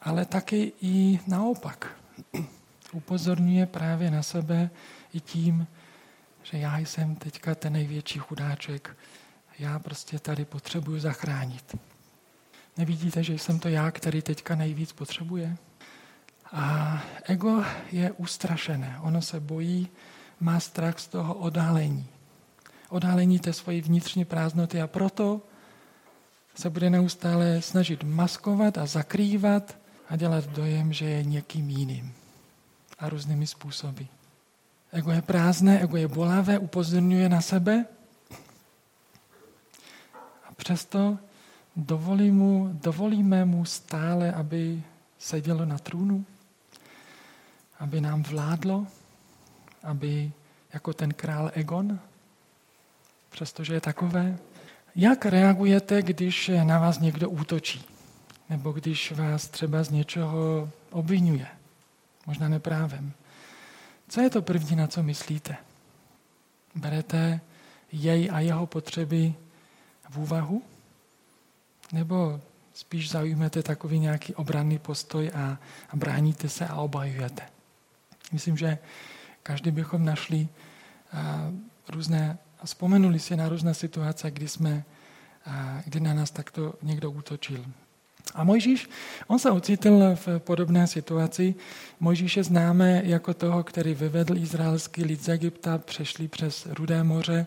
Ale 0.00 0.24
taky 0.24 0.72
i 0.82 1.20
naopak. 1.26 1.96
Upozorňuje 2.92 3.66
právě 3.66 4.10
na 4.10 4.22
sebe 4.22 4.70
i 5.14 5.20
tím, 5.20 5.66
že 6.42 6.58
já 6.58 6.78
jsem 6.78 7.14
teďka 7.14 7.54
ten 7.54 7.72
největší 7.72 8.18
chudáček, 8.18 8.96
já 9.58 9.78
prostě 9.78 10.18
tady 10.18 10.44
potřebuji 10.44 11.00
zachránit. 11.00 11.76
Nevidíte, 12.76 13.22
že 13.22 13.34
jsem 13.34 13.58
to 13.58 13.68
já, 13.68 13.90
který 13.90 14.22
teďka 14.22 14.54
nejvíc 14.54 14.92
potřebuje? 14.92 15.56
A 16.52 17.00
ego 17.24 17.64
je 17.92 18.12
ustrašené, 18.12 18.98
ono 19.00 19.22
se 19.22 19.40
bojí, 19.40 19.88
má 20.40 20.60
strach 20.60 20.98
z 20.98 21.08
toho 21.08 21.34
odhalení. 21.34 22.06
Odhalení 22.88 23.38
té 23.38 23.52
svojí 23.52 23.80
vnitřní 23.80 24.24
prázdnoty 24.24 24.80
a 24.80 24.86
proto 24.86 25.40
se 26.54 26.70
bude 26.70 26.90
neustále 26.90 27.62
snažit 27.62 28.04
maskovat 28.04 28.78
a 28.78 28.86
zakrývat 28.86 29.76
a 30.08 30.16
dělat 30.16 30.46
dojem, 30.46 30.92
že 30.92 31.04
je 31.04 31.24
někým 31.24 31.70
jiným. 31.70 32.14
A 32.98 33.08
různými 33.08 33.46
způsoby. 33.46 34.02
Ego 34.92 35.10
je 35.10 35.22
prázdné, 35.22 35.80
ego 35.80 35.96
je 35.96 36.08
bolavé, 36.08 36.58
upozorňuje 36.58 37.28
na 37.28 37.40
sebe. 37.40 37.84
A 40.44 40.54
přesto 40.56 41.18
dovolí 41.76 42.30
mu, 42.30 42.70
dovolíme 42.72 43.44
mu 43.44 43.64
stále, 43.64 44.32
aby 44.32 44.82
sedělo 45.18 45.64
na 45.64 45.78
trůnu 45.78 46.24
aby 47.82 48.00
nám 48.00 48.22
vládlo, 48.22 48.86
aby 49.82 50.32
jako 50.72 50.92
ten 50.92 51.14
král 51.14 51.50
Egon, 51.54 51.98
přestože 53.30 53.74
je 53.74 53.80
takové. 53.80 54.38
Jak 54.94 55.26
reagujete, 55.26 56.02
když 56.02 56.50
na 56.64 56.78
vás 56.78 56.98
někdo 56.98 57.30
útočí? 57.30 57.84
Nebo 58.50 58.72
když 58.72 59.12
vás 59.12 59.48
třeba 59.48 59.82
z 59.82 59.90
něčeho 59.90 60.70
obvinuje? 60.90 61.46
Možná 62.26 62.48
neprávem. 62.48 63.12
Co 64.08 64.20
je 64.20 64.30
to 64.30 64.42
první, 64.42 64.76
na 64.76 64.86
co 64.86 65.02
myslíte? 65.02 65.56
Berete 66.74 67.40
jej 67.92 68.30
a 68.32 68.40
jeho 68.40 68.66
potřeby 68.66 69.34
v 70.10 70.18
úvahu? 70.18 70.62
Nebo 71.92 72.40
spíš 72.74 73.10
zaujmete 73.10 73.62
takový 73.62 73.98
nějaký 73.98 74.34
obranný 74.34 74.78
postoj 74.78 75.30
a, 75.34 75.58
a 75.90 75.96
bráníte 75.96 76.48
se 76.48 76.66
a 76.66 76.76
obajujete? 76.76 77.61
Myslím, 78.32 78.56
že 78.56 78.78
každý 79.42 79.70
bychom 79.70 80.04
našli 80.04 80.48
různé, 81.88 82.38
a 82.60 82.66
vzpomenuli 82.66 83.18
si 83.18 83.36
na 83.36 83.48
různé 83.48 83.74
situace, 83.74 84.30
kdy, 84.30 84.48
jsme, 84.48 84.84
kdy 85.84 86.00
na 86.00 86.14
nás 86.14 86.30
takto 86.30 86.74
někdo 86.82 87.10
útočil. 87.10 87.64
A 88.34 88.44
Mojžíš, 88.44 88.88
on 89.26 89.38
se 89.38 89.50
ocitl 89.50 90.14
v 90.14 90.38
podobné 90.38 90.86
situaci. 90.86 91.54
Mojžíše 92.00 92.44
známe 92.44 93.02
jako 93.04 93.34
toho, 93.34 93.64
který 93.64 93.94
vyvedl 93.94 94.36
izraelský 94.36 95.04
lid 95.04 95.24
z 95.24 95.28
Egypta, 95.28 95.78
přešli 95.78 96.28
přes 96.28 96.66
Rudé 96.70 97.04
moře 97.04 97.46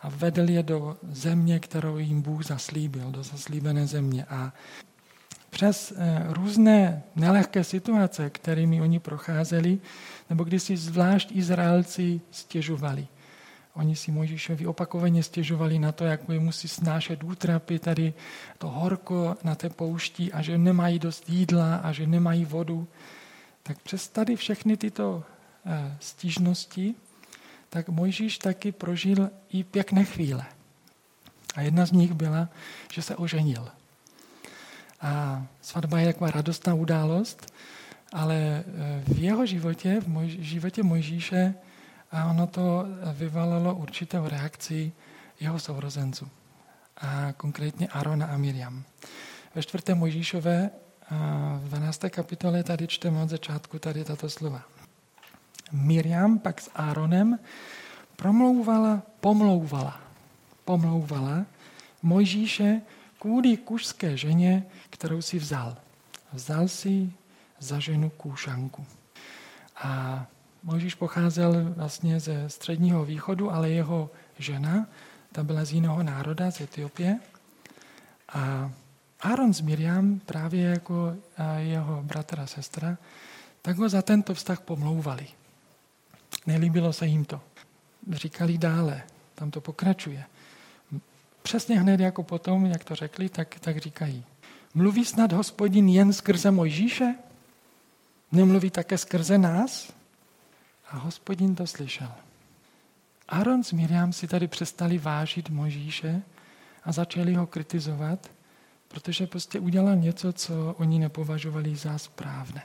a 0.00 0.08
vedl 0.08 0.50
je 0.50 0.62
do 0.62 0.96
země, 1.10 1.58
kterou 1.58 1.98
jim 1.98 2.22
Bůh 2.22 2.46
zaslíbil, 2.46 3.10
do 3.10 3.22
zaslíbené 3.22 3.86
země. 3.86 4.24
A 4.24 4.52
přes 5.54 5.92
eh, 5.96 6.26
různé 6.28 7.02
nelehké 7.16 7.64
situace, 7.64 8.30
kterými 8.30 8.82
oni 8.82 8.98
procházeli, 8.98 9.78
nebo 10.30 10.44
když 10.44 10.62
si 10.62 10.76
zvlášť 10.76 11.30
Izraelci 11.32 12.20
stěžovali. 12.30 13.06
Oni 13.74 13.96
si 13.96 14.10
Mojžíšovi 14.10 14.66
opakovaně 14.66 15.22
stěžovali 15.22 15.78
na 15.78 15.92
to, 15.92 16.04
jak 16.04 16.28
musí 16.28 16.68
snášet 16.68 17.24
útrapy, 17.24 17.78
tady 17.78 18.14
to 18.58 18.68
horko 18.68 19.36
na 19.44 19.54
té 19.54 19.70
poušti 19.70 20.32
a 20.32 20.42
že 20.42 20.58
nemají 20.58 20.98
dost 20.98 21.30
jídla 21.30 21.76
a 21.76 21.92
že 21.92 22.06
nemají 22.06 22.44
vodu. 22.44 22.86
Tak 23.62 23.78
přes 23.78 24.08
tady 24.08 24.36
všechny 24.36 24.76
tyto 24.76 25.22
eh, 25.66 25.96
stížnosti, 26.00 26.94
tak 27.70 27.88
Mojžíš 27.88 28.38
taky 28.38 28.72
prožil 28.72 29.30
i 29.48 29.64
pěkné 29.64 30.04
chvíle. 30.04 30.44
A 31.54 31.60
jedna 31.60 31.86
z 31.86 31.92
nich 31.92 32.12
byla, 32.12 32.48
že 32.92 33.02
se 33.02 33.16
oženil. 33.16 33.68
A 35.00 35.46
svatba 35.60 35.98
je 35.98 36.06
taková 36.06 36.30
radostná 36.30 36.74
událost, 36.74 37.52
ale 38.12 38.34
eh, 38.34 38.64
v 39.06 39.18
jeho 39.18 39.46
životě, 39.46 40.00
v 40.00 40.08
moj, 40.08 40.36
životě 40.40 40.82
Mojžíše, 40.82 41.54
a 42.14 42.30
ono 42.30 42.46
to 42.46 42.86
vyvalalo 43.12 43.74
určitou 43.74 44.28
reakci 44.28 44.92
jeho 45.40 45.58
sourozenců. 45.58 46.28
A 46.96 47.32
konkrétně 47.36 47.88
Arona 47.88 48.26
a 48.26 48.36
Miriam. 48.36 48.82
Ve 49.54 49.62
čtvrté 49.62 49.94
Mojžíšové 49.94 50.70
v 51.58 51.68
12. 51.68 52.00
kapitole 52.08 52.62
tady 52.62 52.86
čteme 52.86 53.22
od 53.22 53.28
začátku 53.28 53.78
tady 53.78 54.04
tato 54.04 54.30
slova. 54.30 54.62
Miriam 55.72 56.38
pak 56.38 56.60
s 56.60 56.70
Áronem 56.74 57.38
promlouvala, 58.16 59.02
pomlouvala, 59.20 60.00
pomlouvala 60.64 61.46
Mojžíše 62.02 62.80
kvůli 63.24 63.56
kušské 63.56 64.16
ženě, 64.16 64.64
kterou 64.90 65.22
si 65.22 65.38
vzal. 65.38 65.76
Vzal 66.32 66.68
si 66.68 67.12
za 67.58 67.80
ženu 67.80 68.10
Kůšanku. 68.10 68.86
A 69.76 70.26
Mojžíš 70.62 70.94
pocházel 70.94 71.72
vlastně 71.76 72.20
ze 72.20 72.48
středního 72.48 73.04
východu, 73.04 73.52
ale 73.52 73.70
jeho 73.70 74.10
žena, 74.38 74.86
ta 75.32 75.42
byla 75.42 75.64
z 75.64 75.72
jiného 75.72 76.02
národa, 76.02 76.50
z 76.50 76.60
Etiopie. 76.60 77.20
A 78.28 78.70
Aaron 79.20 79.54
s 79.54 79.60
Miriam, 79.60 80.18
právě 80.18 80.64
jako 80.64 81.16
jeho 81.56 82.02
bratr 82.02 82.40
a 82.40 82.46
sestra, 82.46 82.98
tak 83.62 83.76
ho 83.76 83.88
za 83.88 84.02
tento 84.02 84.34
vztah 84.34 84.60
pomlouvali. 84.60 85.26
Nelíbilo 86.46 86.92
se 86.92 87.06
jim 87.06 87.24
to. 87.24 87.40
Říkali 88.12 88.58
dále, 88.58 89.02
tam 89.34 89.50
to 89.50 89.60
pokračuje. 89.60 90.24
Přesně 91.46 91.80
hned 91.80 92.00
jako 92.00 92.22
potom, 92.22 92.66
jak 92.66 92.84
to 92.84 92.94
řekli, 92.94 93.28
tak, 93.28 93.60
tak 93.60 93.78
říkají. 93.78 94.24
Mluví 94.74 95.04
snad 95.04 95.32
hospodin 95.32 95.88
jen 95.88 96.12
skrze 96.12 96.50
Mojžíše? 96.50 97.14
Nemluví 98.32 98.70
také 98.70 98.98
skrze 98.98 99.38
nás? 99.38 99.92
A 100.90 100.96
hospodin 100.98 101.54
to 101.54 101.66
slyšel. 101.66 102.12
Aaron 103.28 103.64
s 103.64 103.72
Miriam 103.72 104.12
si 104.12 104.28
tady 104.28 104.48
přestali 104.48 104.98
vážit 104.98 105.50
Možíše 105.50 106.22
a 106.84 106.92
začali 106.92 107.34
ho 107.34 107.46
kritizovat, 107.46 108.30
protože 108.88 109.26
prostě 109.26 109.60
udělal 109.60 109.96
něco, 109.96 110.32
co 110.32 110.74
oni 110.78 110.98
nepovažovali 110.98 111.76
za 111.76 111.98
správné. 111.98 112.62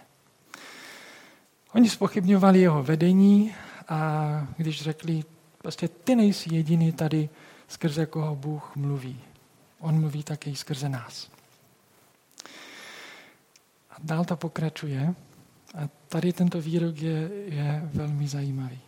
Oni 1.73 1.89
spochybňovali 1.89 2.61
jeho 2.61 2.83
vedení 2.83 3.55
a 3.87 4.47
když 4.57 4.81
řekli, 4.81 5.23
prostě 5.57 5.87
ty 5.87 6.15
nejsi 6.15 6.55
jediný 6.55 6.91
tady, 6.91 7.29
skrze 7.69 8.05
koho 8.05 8.35
Bůh 8.35 8.75
mluví. 8.75 9.21
On 9.79 9.99
mluví 9.99 10.23
také 10.23 10.55
skrze 10.55 10.89
nás. 10.89 11.29
A 13.91 13.95
dál 14.03 14.25
to 14.25 14.37
pokračuje. 14.37 15.15
A 15.75 15.89
tady 16.07 16.33
tento 16.33 16.61
výrok 16.61 16.97
je, 16.97 17.29
je 17.45 17.89
velmi 17.93 18.27
zajímavý. 18.27 18.79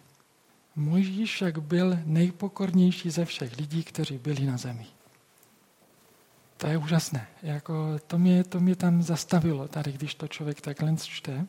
Mojžíš 0.75 1.33
však 1.33 1.59
byl 1.59 1.97
nejpokornější 2.05 3.09
ze 3.09 3.25
všech 3.25 3.57
lidí, 3.57 3.83
kteří 3.83 4.17
byli 4.17 4.45
na 4.45 4.57
zemi. 4.57 4.85
To 6.57 6.67
je 6.67 6.77
úžasné. 6.77 7.27
Jako 7.43 7.99
to, 8.07 8.17
mě, 8.17 8.43
to 8.43 8.59
mě 8.59 8.75
tam 8.75 9.03
zastavilo, 9.03 9.67
tady, 9.67 9.91
když 9.91 10.15
to 10.15 10.27
člověk 10.27 10.61
takhle 10.61 10.95
čte. 10.97 11.45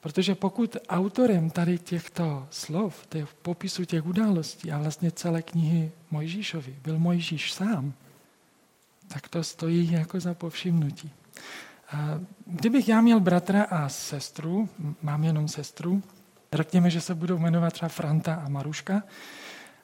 Protože 0.00 0.34
pokud 0.34 0.76
autorem 0.88 1.50
tady 1.50 1.78
těchto 1.78 2.46
slov, 2.50 3.06
těch 3.06 3.34
popisu 3.34 3.84
těch 3.84 4.06
událostí 4.06 4.72
a 4.72 4.78
vlastně 4.78 5.10
celé 5.10 5.42
knihy 5.42 5.92
Mojžíšovi 6.10 6.76
byl 6.82 6.98
Mojžíš 6.98 7.52
sám, 7.52 7.92
tak 9.08 9.28
to 9.28 9.44
stojí 9.44 9.92
jako 9.92 10.20
za 10.20 10.34
povšimnutí. 10.34 11.10
Kdybych 12.46 12.88
já 12.88 13.00
měl 13.00 13.20
bratra 13.20 13.62
a 13.62 13.88
sestru, 13.88 14.68
mám 15.02 15.24
jenom 15.24 15.48
sestru, 15.48 16.02
řekněme, 16.52 16.90
že 16.90 17.00
se 17.00 17.14
budou 17.14 17.38
jmenovat 17.38 17.72
třeba 17.72 17.88
Franta 17.88 18.34
a 18.34 18.48
Maruška, 18.48 19.02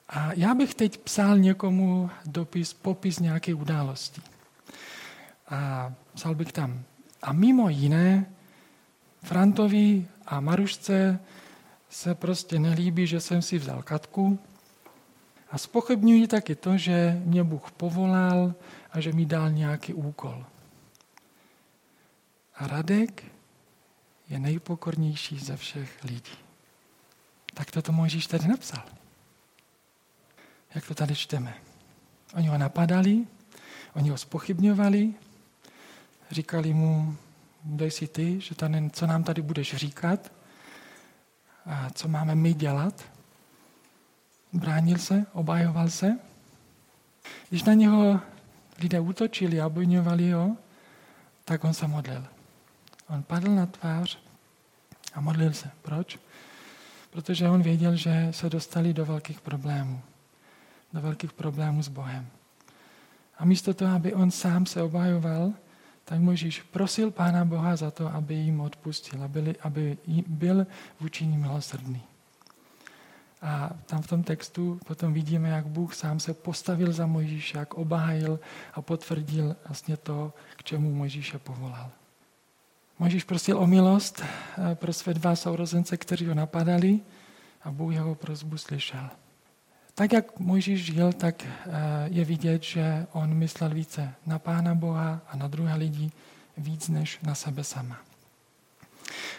a 0.09 0.33
já 0.33 0.55
bych 0.55 0.75
teď 0.75 0.97
psal 0.97 1.37
někomu 1.37 2.09
dopis, 2.25 2.73
popis 2.73 3.19
nějaké 3.19 3.53
události. 3.53 4.21
A 5.49 5.93
psal 6.13 6.35
bych 6.35 6.51
tam, 6.51 6.83
A 7.21 7.33
mimo 7.33 7.69
jiné, 7.69 8.25
Frantovi 9.27 10.07
a 10.25 10.39
Marušce 10.39 11.19
se 11.89 12.15
prostě 12.15 12.59
nelíbí, 12.59 13.07
že 13.07 13.19
jsem 13.19 13.41
si 13.41 13.57
vzal 13.57 13.83
Katku 13.83 14.39
a 15.51 15.57
spochybňují 15.57 16.27
taky 16.27 16.55
to, 16.55 16.77
že 16.77 17.21
mě 17.25 17.43
Bůh 17.43 17.71
povolal 17.71 18.53
a 18.91 18.99
že 18.99 19.11
mi 19.11 19.25
dal 19.25 19.51
nějaký 19.51 19.93
úkol. 19.93 20.45
A 22.55 22.67
Radek 22.67 23.23
je 24.29 24.39
nejpokornější 24.39 25.39
ze 25.39 25.57
všech 25.57 26.03
lidí. 26.03 26.37
Tak 27.53 27.71
to 27.71 27.81
to 27.81 27.91
Mojžíš 27.91 28.27
tady 28.27 28.47
napsal. 28.47 28.83
Jak 30.75 30.87
to 30.87 30.95
tady 30.95 31.15
čteme. 31.15 31.53
Oni 32.35 32.47
ho 32.47 32.57
napadali, 32.57 33.27
oni 33.93 34.09
ho 34.09 34.17
spochybňovali, 34.17 35.13
říkali 36.31 36.73
mu, 36.73 37.17
dej 37.63 37.91
si 37.91 38.07
ty, 38.07 38.41
že 38.41 38.55
tady, 38.55 38.89
co 38.89 39.07
nám 39.07 39.23
tady 39.23 39.41
budeš 39.41 39.75
říkat, 39.75 40.31
a 41.65 41.89
co 41.89 42.07
máme 42.07 42.35
my 42.35 42.53
dělat. 42.53 43.03
Bránil 44.53 44.97
se, 44.97 45.25
obhajoval 45.33 45.89
se. 45.89 46.19
Když 47.49 47.63
na 47.63 47.73
něho 47.73 48.19
lidé 48.79 48.99
útočili 48.99 49.61
a 49.61 49.67
obvinovali 49.67 50.31
ho, 50.31 50.57
tak 51.45 51.63
on 51.63 51.73
se 51.73 51.87
modlil. 51.87 52.25
On 53.09 53.23
padl 53.23 53.55
na 53.55 53.65
tvář 53.65 54.19
a 55.13 55.21
modlil 55.21 55.53
se. 55.53 55.71
Proč? 55.81 56.19
Protože 57.09 57.49
on 57.49 57.61
věděl, 57.61 57.95
že 57.95 58.27
se 58.31 58.49
dostali 58.49 58.93
do 58.93 59.05
velkých 59.05 59.41
problémů. 59.41 60.01
Do 60.93 61.01
velkých 61.01 61.33
problémů 61.33 61.83
s 61.83 61.87
Bohem. 61.87 62.27
A 63.37 63.45
místo 63.45 63.73
toho, 63.73 63.95
aby 63.95 64.13
on 64.13 64.31
sám 64.31 64.65
se 64.65 64.81
obhajoval, 64.81 65.53
tak 66.07 66.19
Možíš 66.19 66.63
prosil 66.71 67.11
Pána 67.11 67.45
Boha 67.45 67.75
za 67.75 67.91
to, 67.91 68.07
aby 68.07 68.33
jim 68.33 68.61
odpustil, 68.61 69.23
aby, 69.23 69.55
aby 69.59 69.97
byl 70.27 70.67
vůči 70.99 71.27
ním 71.27 71.41
milosrdný. 71.41 72.01
A 73.41 73.69
tam 73.85 74.01
v 74.01 74.07
tom 74.07 74.23
textu 74.23 74.79
potom 74.87 75.13
vidíme, 75.13 75.49
jak 75.49 75.67
Bůh 75.67 75.95
sám 75.95 76.19
se 76.19 76.33
postavil 76.33 76.93
za 76.93 77.05
Mojžíše, 77.05 77.57
jak 77.57 77.73
obhájil 77.73 78.39
a 78.73 78.81
potvrdil 78.81 79.55
vlastně 79.67 79.97
to, 79.97 80.33
k 80.55 80.63
čemu 80.63 80.93
Mojžíše 80.93 81.39
povolal. 81.39 81.91
Mojžíš 82.99 83.23
prosil 83.23 83.59
o 83.59 83.67
milost 83.67 84.23
eh, 84.23 84.75
pro 84.75 84.93
své 84.93 85.13
dva 85.13 85.35
sourozence, 85.35 85.97
kteří 85.97 86.25
ho 86.25 86.33
napadali 86.33 86.99
a 87.63 87.71
Bůh 87.71 87.93
jeho 87.93 88.15
prozbu 88.15 88.57
slyšel. 88.57 89.09
Tak, 89.97 90.13
jak 90.13 90.39
Mojžíš 90.39 90.85
žil, 90.85 91.13
tak 91.13 91.43
eh, 91.43 91.49
je 92.05 92.25
vidět, 92.25 92.63
že 92.63 93.05
on 93.11 93.33
myslel 93.33 93.69
více 93.69 94.13
na 94.25 94.39
Pána 94.39 94.75
Boha 94.75 95.21
a 95.29 95.37
na 95.37 95.47
druhé 95.47 95.75
lidi 95.75 96.11
víc 96.57 96.89
než 96.89 97.19
na 97.19 97.35
sebe 97.35 97.63
sama. 97.63 97.97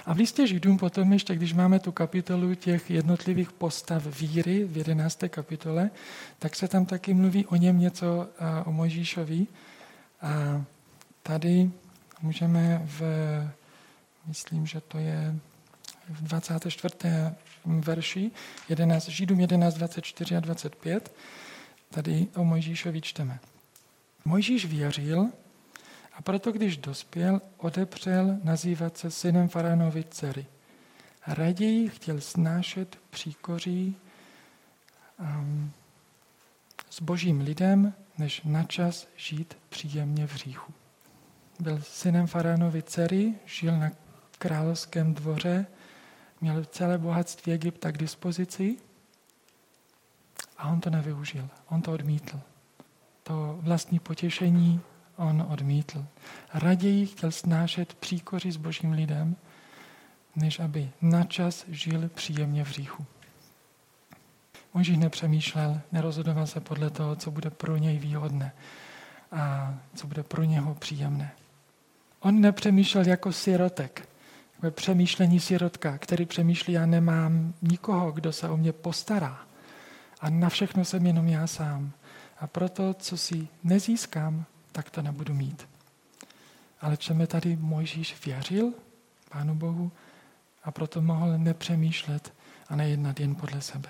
A 0.06 0.14
v 0.14 0.16
listě 0.16 0.46
Židům 0.46 0.78
potom 0.78 1.12
ještě, 1.12 1.34
když 1.34 1.54
máme 1.54 1.78
tu 1.78 1.92
kapitolu 1.92 2.54
těch 2.54 2.90
jednotlivých 2.90 3.52
postav 3.52 4.20
víry 4.20 4.64
v 4.64 4.76
11. 4.76 5.18
kapitole, 5.28 5.90
tak 6.38 6.56
se 6.56 6.68
tam 6.68 6.86
taky 6.86 7.14
mluví 7.14 7.46
o 7.46 7.56
něm 7.56 7.78
něco, 7.78 8.28
eh, 8.38 8.64
o 8.64 8.72
Mojžíšovi. 8.72 9.46
A 10.22 10.64
tady 11.22 11.70
můžeme 12.22 12.82
v, 12.84 13.02
myslím, 14.26 14.66
že 14.66 14.80
to 14.80 14.98
je 14.98 15.34
v 16.08 16.22
24. 16.22 16.94
verši 17.64 18.30
11, 18.68 19.08
Židům 19.08 19.40
11, 19.40 19.74
24 19.74 20.36
a 20.36 20.40
25, 20.40 21.12
tady 21.90 22.26
o 22.36 22.44
Mojžíšovi 22.44 23.00
čteme. 23.00 23.38
Mojžíš 24.24 24.64
věřil 24.64 25.28
a 26.12 26.22
proto, 26.22 26.52
když 26.52 26.76
dospěl, 26.76 27.40
odepřel 27.56 28.38
nazývat 28.42 28.98
se 28.98 29.10
synem 29.10 29.48
Faránovi 29.48 30.04
dcery. 30.10 30.46
Raději 31.26 31.88
chtěl 31.88 32.20
snášet 32.20 32.98
příkoří 33.10 33.96
um, 35.18 35.72
s 36.90 37.02
božím 37.02 37.40
lidem, 37.40 37.94
než 38.18 38.42
načas 38.44 39.08
žít 39.16 39.56
příjemně 39.68 40.26
v 40.26 40.34
říchu. 40.34 40.72
Byl 41.60 41.80
synem 41.82 42.26
Faránovi 42.26 42.82
dcery, 42.82 43.34
žil 43.46 43.78
na 43.78 43.90
královském 44.38 45.14
dvoře, 45.14 45.66
měl 46.40 46.64
celé 46.64 46.98
bohatství 46.98 47.52
Egypta 47.52 47.92
k 47.92 47.98
dispozici 47.98 48.76
a 50.58 50.68
on 50.68 50.80
to 50.80 50.90
nevyužil. 50.90 51.48
On 51.68 51.82
to 51.82 51.92
odmítl. 51.92 52.40
To 53.22 53.58
vlastní 53.60 53.98
potěšení 53.98 54.80
on 55.16 55.46
odmítl. 55.48 56.06
Raději 56.54 57.06
chtěl 57.06 57.30
snášet 57.30 57.94
příkoři 57.94 58.52
s 58.52 58.56
božím 58.56 58.92
lidem, 58.92 59.36
než 60.36 60.60
aby 60.60 60.90
načas 61.00 61.64
žil 61.68 62.08
příjemně 62.08 62.64
v 62.64 62.70
říchu. 62.70 63.06
Možíš 64.74 64.96
nepřemýšlel, 64.96 65.80
nerozhodoval 65.92 66.46
se 66.46 66.60
podle 66.60 66.90
toho, 66.90 67.16
co 67.16 67.30
bude 67.30 67.50
pro 67.50 67.76
něj 67.76 67.98
výhodné 67.98 68.52
a 69.32 69.74
co 69.94 70.06
bude 70.06 70.22
pro 70.22 70.44
něho 70.44 70.74
příjemné. 70.74 71.32
On 72.20 72.40
nepřemýšlel 72.40 73.06
jako 73.06 73.32
sirotek, 73.32 74.07
jako 74.62 74.74
přemýšlení 74.74 75.40
sirotka, 75.40 75.98
který 75.98 76.26
přemýšlí, 76.26 76.72
já 76.72 76.86
nemám 76.86 77.54
nikoho, 77.62 78.12
kdo 78.12 78.32
se 78.32 78.48
o 78.48 78.56
mě 78.56 78.72
postará. 78.72 79.38
A 80.20 80.30
na 80.30 80.48
všechno 80.48 80.84
jsem 80.84 81.06
jenom 81.06 81.28
já 81.28 81.46
sám. 81.46 81.92
A 82.40 82.46
proto, 82.46 82.94
co 82.94 83.16
si 83.16 83.48
nezískám, 83.64 84.44
tak 84.72 84.90
to 84.90 85.02
nebudu 85.02 85.34
mít. 85.34 85.68
Ale 86.80 86.96
čemu 86.96 87.26
tady 87.26 87.56
Mojžíš 87.56 88.24
věřil 88.26 88.72
Pánu 89.28 89.54
Bohu 89.54 89.92
a 90.64 90.70
proto 90.70 91.02
mohl 91.02 91.38
nepřemýšlet 91.38 92.32
a 92.68 92.76
nejednat 92.76 93.20
jen 93.20 93.34
podle 93.34 93.60
sebe. 93.60 93.88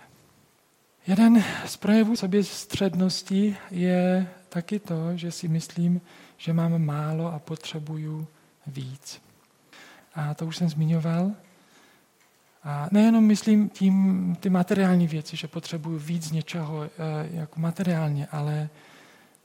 Jeden 1.07 1.45
z 1.67 1.77
projevů 1.77 2.17
sobě 2.17 2.45
střednosti 2.45 3.57
je 3.71 4.29
taky 4.49 4.79
to, 4.79 5.17
že 5.17 5.33
si 5.33 5.49
myslím, 5.49 6.01
že 6.37 6.53
mám 6.53 6.85
málo 6.85 7.33
a 7.33 7.39
potřebuju 7.39 8.29
víc. 8.67 9.28
A 10.19 10.35
to 10.35 10.47
už 10.47 10.57
jsem 10.57 10.69
zmiňoval. 10.69 11.33
A 12.65 12.89
nejenom 12.93 13.25
myslím 13.25 13.69
tím 13.69 14.37
ty 14.41 14.51
materiální 14.51 15.07
věci, 15.07 15.37
že 15.37 15.49
potřebuju 15.49 15.99
víc 15.99 16.31
něčeho 16.31 16.85
e, 16.85 16.91
jako 17.31 17.61
materiálně, 17.61 18.27
ale, 18.27 18.69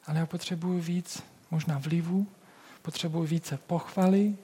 ale 0.06 0.20
já 0.20 0.26
potřebuju 0.26 0.80
víc 0.80 1.24
možná 1.52 1.78
vlivu, 1.78 2.28
potřebuju 2.82 3.26
více 3.26 3.58
pochvaly, 3.58 4.36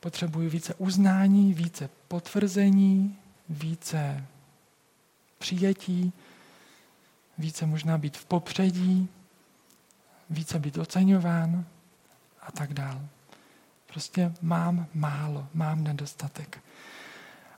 potřebuju 0.00 0.50
více 0.50 0.74
uznání, 0.74 1.54
více 1.54 1.90
potvrzení, 2.08 3.16
více 3.48 4.24
přijetí, 5.38 6.12
více 7.38 7.66
možná 7.66 7.98
být 7.98 8.16
v 8.16 8.24
popředí, 8.24 9.08
více 10.30 10.58
být 10.58 10.78
oceňován 10.78 11.64
a 12.42 12.52
tak 12.52 12.74
dál. 12.74 13.00
Prostě 13.92 14.32
mám 14.42 14.86
málo, 14.94 15.46
mám 15.54 15.84
nedostatek. 15.84 16.58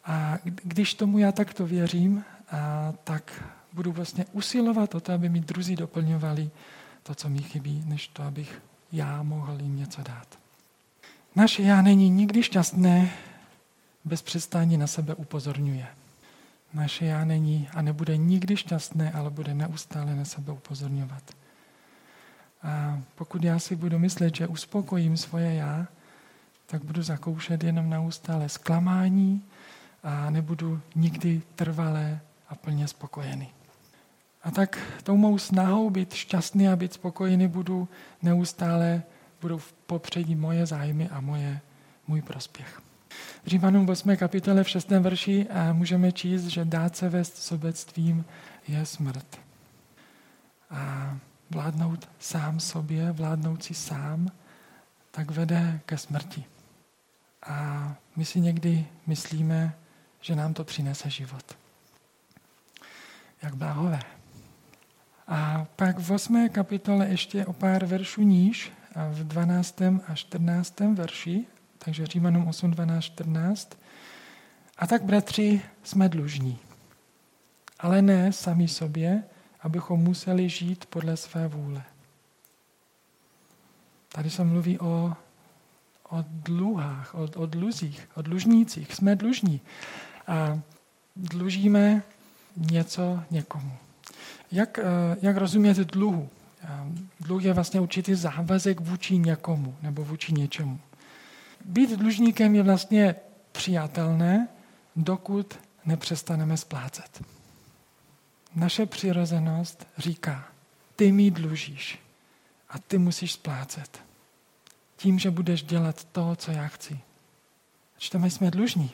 A 0.04 0.38
když 0.44 0.94
tomu 0.94 1.18
já 1.18 1.32
takto 1.32 1.66
věřím, 1.66 2.24
a 2.50 2.92
tak 3.04 3.44
budu 3.72 3.92
vlastně 3.92 4.24
usilovat 4.32 4.94
o 4.94 5.00
to, 5.00 5.12
aby 5.12 5.28
mi 5.28 5.40
druzí 5.40 5.76
doplňovali 5.76 6.50
to, 7.02 7.14
co 7.14 7.28
mi 7.28 7.42
chybí, 7.42 7.82
než 7.86 8.08
to, 8.08 8.22
abych 8.22 8.62
já 8.92 9.22
mohl 9.22 9.58
jim 9.60 9.76
něco 9.76 10.02
dát. 10.02 10.38
Naše 11.36 11.62
já 11.62 11.82
není 11.82 12.10
nikdy 12.10 12.42
šťastné, 12.42 13.10
bez 14.04 14.22
přestání 14.22 14.76
na 14.76 14.86
sebe 14.86 15.14
upozorňuje. 15.14 15.86
Naše 16.74 17.06
já 17.06 17.24
není 17.24 17.68
a 17.74 17.82
nebude 17.82 18.16
nikdy 18.16 18.56
šťastné, 18.56 19.12
ale 19.12 19.30
bude 19.30 19.54
neustále 19.54 20.14
na 20.14 20.24
sebe 20.24 20.52
upozorňovat. 20.52 21.22
A 22.62 23.00
pokud 23.14 23.44
já 23.44 23.58
si 23.58 23.76
budu 23.76 23.98
myslet, 23.98 24.36
že 24.36 24.46
uspokojím 24.46 25.16
svoje 25.16 25.54
já, 25.54 25.86
tak 26.70 26.84
budu 26.84 27.02
zakoušet 27.02 27.64
jenom 27.64 27.90
neustále 27.90 28.48
zklamání 28.48 29.44
a 30.02 30.30
nebudu 30.30 30.80
nikdy 30.94 31.42
trvalé 31.54 32.20
a 32.48 32.54
plně 32.54 32.88
spokojený. 32.88 33.48
A 34.42 34.50
tak 34.50 34.78
tou 35.02 35.16
mou 35.16 35.38
snahou 35.38 35.90
být 35.90 36.12
šťastný 36.12 36.68
a 36.68 36.76
být 36.76 36.92
spokojený 36.92 37.48
budu 37.48 37.88
neustále, 38.22 39.02
budou 39.40 39.58
v 39.58 39.72
popředí 39.72 40.34
moje 40.34 40.66
zájmy 40.66 41.08
a 41.08 41.20
moje, 41.20 41.60
můj 42.06 42.22
prospěch. 42.22 42.82
V 43.44 43.46
Římanům 43.46 43.88
8. 43.88 44.16
kapitole 44.16 44.64
v 44.64 44.68
6. 44.68 44.90
verši 44.90 45.46
můžeme 45.72 46.12
číst, 46.12 46.44
že 46.44 46.64
dát 46.64 46.96
se 46.96 47.08
vést 47.08 47.36
sobectvím 47.36 48.24
je 48.68 48.86
smrt. 48.86 49.40
A 50.70 51.16
vládnout 51.50 52.08
sám 52.18 52.60
sobě, 52.60 53.12
vládnout 53.12 53.62
si 53.62 53.74
sám, 53.74 54.28
tak 55.10 55.30
vede 55.30 55.80
ke 55.86 55.98
smrti. 55.98 56.44
A 57.42 57.88
my 58.16 58.24
si 58.24 58.40
někdy 58.40 58.86
myslíme, 59.06 59.74
že 60.20 60.36
nám 60.36 60.54
to 60.54 60.64
přinese 60.64 61.10
život. 61.10 61.56
Jak 63.42 63.54
bláhové. 63.54 64.00
A 65.26 65.66
pak 65.76 65.98
v 65.98 66.10
8. 66.10 66.48
kapitole 66.48 67.08
ještě 67.08 67.46
o 67.46 67.52
pár 67.52 67.84
veršů 67.84 68.22
níž, 68.22 68.72
a 68.94 69.08
v 69.08 69.24
12. 69.24 69.82
a 69.82 70.14
14. 70.14 70.80
verši, 70.80 71.46
Takže 71.84 72.06
Římanům 72.06 72.48
8, 72.48 72.70
12, 72.70 73.04
14. 73.04 73.78
A 74.78 74.86
tak, 74.86 75.02
bratři, 75.02 75.62
jsme 75.82 76.08
dlužní. 76.08 76.58
Ale 77.78 78.02
ne 78.02 78.32
sami 78.32 78.68
sobě, 78.68 79.24
abychom 79.60 80.00
museli 80.00 80.48
žít 80.48 80.86
podle 80.86 81.16
své 81.16 81.48
vůle. 81.48 81.82
Tady 84.08 84.30
se 84.30 84.44
mluví 84.44 84.78
o, 84.78 85.12
o 86.10 86.24
dluhách, 86.28 87.14
o, 87.14 87.28
o 87.36 87.46
dluzích, 87.46 88.08
o 88.14 88.22
dlužnících. 88.22 88.94
Jsme 88.94 89.16
dlužní. 89.16 89.60
A 90.26 90.60
dlužíme 91.16 92.02
něco 92.56 93.22
někomu. 93.30 93.72
Jak, 94.52 94.78
eh, 94.78 94.82
jak 95.22 95.36
rozumět 95.36 95.76
dluhu? 95.76 96.28
Eh, 96.62 96.68
dluh 97.20 97.44
je 97.44 97.52
vlastně 97.52 97.80
určitý 97.80 98.14
závazek 98.14 98.80
vůči 98.80 99.18
někomu 99.18 99.76
nebo 99.82 100.04
vůči 100.04 100.32
něčemu. 100.32 100.80
Být 101.64 101.90
dlužníkem 101.90 102.54
je 102.54 102.62
vlastně 102.62 103.14
přijatelné, 103.52 104.48
dokud 104.96 105.58
nepřestaneme 105.84 106.56
splácet. 106.56 107.22
Naše 108.54 108.86
přirozenost 108.86 109.86
říká, 109.98 110.48
ty 110.96 111.12
mi 111.12 111.30
dlužíš 111.30 111.98
a 112.68 112.78
ty 112.78 112.98
musíš 112.98 113.32
splácet. 113.32 114.09
Tím, 115.00 115.18
že 115.18 115.30
budeš 115.30 115.62
dělat 115.62 116.04
to, 116.04 116.36
co 116.36 116.50
já 116.50 116.68
chci. 116.68 117.00
Čteme, 117.98 118.30
jsme 118.30 118.50
dlužní, 118.50 118.90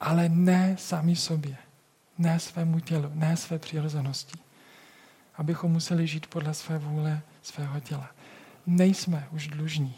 ale 0.00 0.28
ne 0.28 0.76
sami 0.78 1.16
sobě, 1.16 1.56
ne 2.18 2.40
svému 2.40 2.80
tělu, 2.80 3.10
ne 3.14 3.36
své 3.36 3.58
přirozenosti. 3.58 4.38
Abychom 5.34 5.72
museli 5.72 6.06
žít 6.06 6.26
podle 6.26 6.54
své 6.54 6.78
vůle, 6.78 7.20
svého 7.42 7.80
těla. 7.80 8.10
Nejsme 8.66 9.28
už 9.30 9.48
dlužní. 9.48 9.94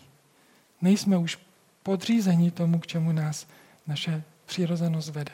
Nejsme 0.82 1.16
už 1.16 1.38
podřízení 1.82 2.50
tomu, 2.50 2.78
k 2.78 2.86
čemu 2.86 3.12
nás 3.12 3.46
naše 3.86 4.22
přirozenost 4.46 5.08
vede. 5.08 5.32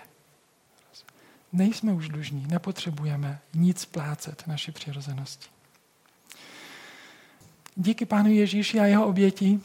Nejsme 1.53 1.93
už 1.93 2.09
dlužní, 2.09 2.47
nepotřebujeme 2.47 3.39
nic 3.55 3.85
plácet 3.85 4.47
naší 4.47 4.73
přirozenosti. 4.73 5.49
Díky 7.77 8.07
Pánu 8.07 8.31
Ježíši 8.31 8.81
a 8.81 8.85
jeho 8.85 9.07
oběti 9.07 9.61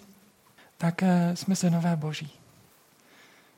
tak 0.81 1.03
jsme 1.33 1.55
synové 1.55 1.95
Boží. 1.95 2.31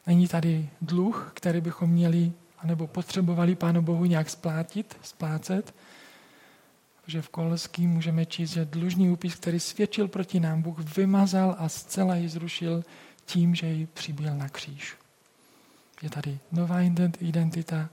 Není 0.08 0.28
tady 0.28 0.70
dluh, 0.82 1.32
který 1.34 1.62
bychom 1.62 1.90
měli 1.90 2.32
anebo 2.58 2.88
potřebovali 2.88 3.56
Pánu 3.56 3.82
Bohu 3.82 4.06
nějak 4.06 4.30
splátit, 4.30 4.98
splácet, 5.02 5.76
že 7.08 7.22
v 7.22 7.30
Koleským 7.30 7.90
můžeme 7.90 8.26
číst, 8.26 8.50
že 8.50 8.66
dlužný 8.66 9.10
úpis, 9.10 9.36
který 9.36 9.60
svědčil 9.60 10.08
proti 10.08 10.40
nám, 10.40 10.62
Bůh 10.62 10.80
vymazal 10.98 11.56
a 11.60 11.70
zcela 11.70 12.16
ji 12.16 12.30
zrušil 12.30 12.84
tím, 13.26 13.56
že 13.56 13.68
ji 13.68 13.86
přibyl 13.86 14.36
na 14.36 14.50
kříž. 14.50 14.96
Je 16.02 16.10
tady 16.10 16.40
nová 16.52 16.82
identita, 17.20 17.90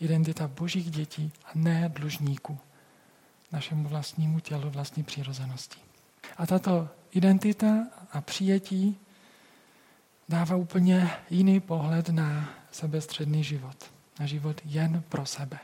identita 0.00 0.48
božích 0.48 0.90
dětí 0.90 1.32
a 1.44 1.50
ne 1.54 1.92
dlužníků 1.94 2.58
našemu 3.52 3.88
vlastnímu 3.88 4.40
tělu, 4.40 4.70
vlastní 4.70 5.02
přirozenosti. 5.02 5.80
A 6.36 6.46
tato 6.46 6.88
identita 7.12 7.86
a 8.12 8.20
přijetí 8.20 8.98
dává 10.28 10.56
úplně 10.56 11.10
jiný 11.30 11.60
pohled 11.60 12.08
na 12.08 12.50
sebestředný 12.72 13.44
život. 13.44 13.92
Na 14.20 14.26
život 14.26 14.60
jen 14.64 15.02
pro 15.08 15.26
sebe. 15.26 15.58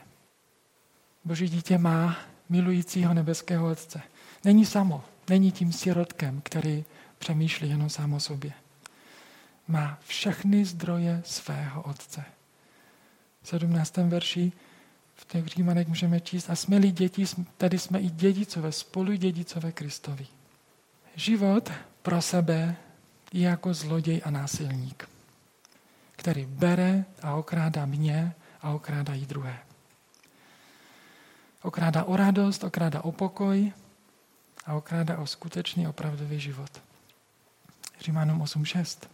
Boží 1.25 1.49
dítě 1.49 1.79
má 1.79 2.17
milujícího 2.49 3.15
nebeského 3.15 3.71
Otce. 3.71 4.01
Není 4.45 4.67
samo, 4.67 5.05
není 5.29 5.53
tím 5.53 5.73
sirotkem, 5.73 6.41
který 6.41 6.85
přemýšlí 7.19 7.69
jenom 7.69 7.91
sám 7.91 8.13
o 8.13 8.21
sobě. 8.21 8.53
Má 9.69 9.99
všechny 10.07 10.65
zdroje 10.65 11.23
svého 11.25 11.83
Otce. 11.83 12.25
V 13.43 13.49
17. 13.49 13.97
verši 13.97 14.53
v 15.15 15.25
těch 15.25 15.47
Římanech 15.47 15.89
můžeme 15.89 16.21
číst, 16.21 16.51
a 16.51 16.57
jsme-li 16.57 16.91
děti, 16.91 17.25
tedy 17.57 17.79
jsme 17.79 18.01
i 18.01 18.11
dědicové, 18.11 18.73
spolu 18.73 19.15
dědicové 19.15 19.73
Kristovi. 19.73 20.27
Život 21.17 21.71
pro 22.09 22.23
sebe 22.23 22.77
jako 23.33 23.75
zloděj 23.75 24.23
a 24.25 24.31
násilník, 24.31 25.09
který 26.17 26.47
bere 26.47 27.05
a 27.23 27.35
okrádá 27.35 27.87
mě 27.87 28.35
a 28.63 28.71
okrádá 28.71 29.15
i 29.15 29.27
druhé. 29.27 29.59
Okrádá 31.63 32.05
o 32.05 32.17
radost, 32.17 32.65
okrádá 32.65 33.05
o 33.05 33.13
pokoj 33.13 33.73
a 34.67 34.75
okrádá 34.75 35.19
o 35.19 35.27
skutečný 35.27 35.89
opravdový 35.89 36.41
život. 36.41 36.83
Římanům 38.01 38.43
8.6. 38.43 39.09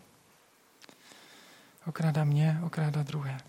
Okrádá 1.86 2.24
mě, 2.24 2.60
okrádá 2.62 3.02
druhé. 3.02 3.40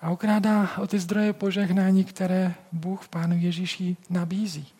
A 0.00 0.10
okrádá 0.10 0.78
o 0.78 0.86
ty 0.86 0.98
zdroje 0.98 1.32
požehnání, 1.32 2.04
které 2.04 2.54
Bůh 2.72 3.02
v 3.02 3.08
Pánu 3.08 3.38
Ježíši 3.38 3.96
nabízí 4.10 4.73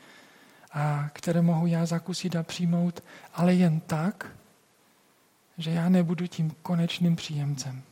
a 0.75 1.09
které 1.13 1.43
mohu 1.43 1.67
já 1.67 1.87
zakusit 1.87 2.37
a 2.37 2.43
přijmout, 2.43 3.03
ale 3.35 3.55
jen 3.55 3.81
tak, 3.81 4.27
že 5.59 5.71
já 5.71 5.89
nebudu 5.89 6.27
tím 6.27 6.53
konečným 6.63 7.17
příjemcem. 7.17 7.83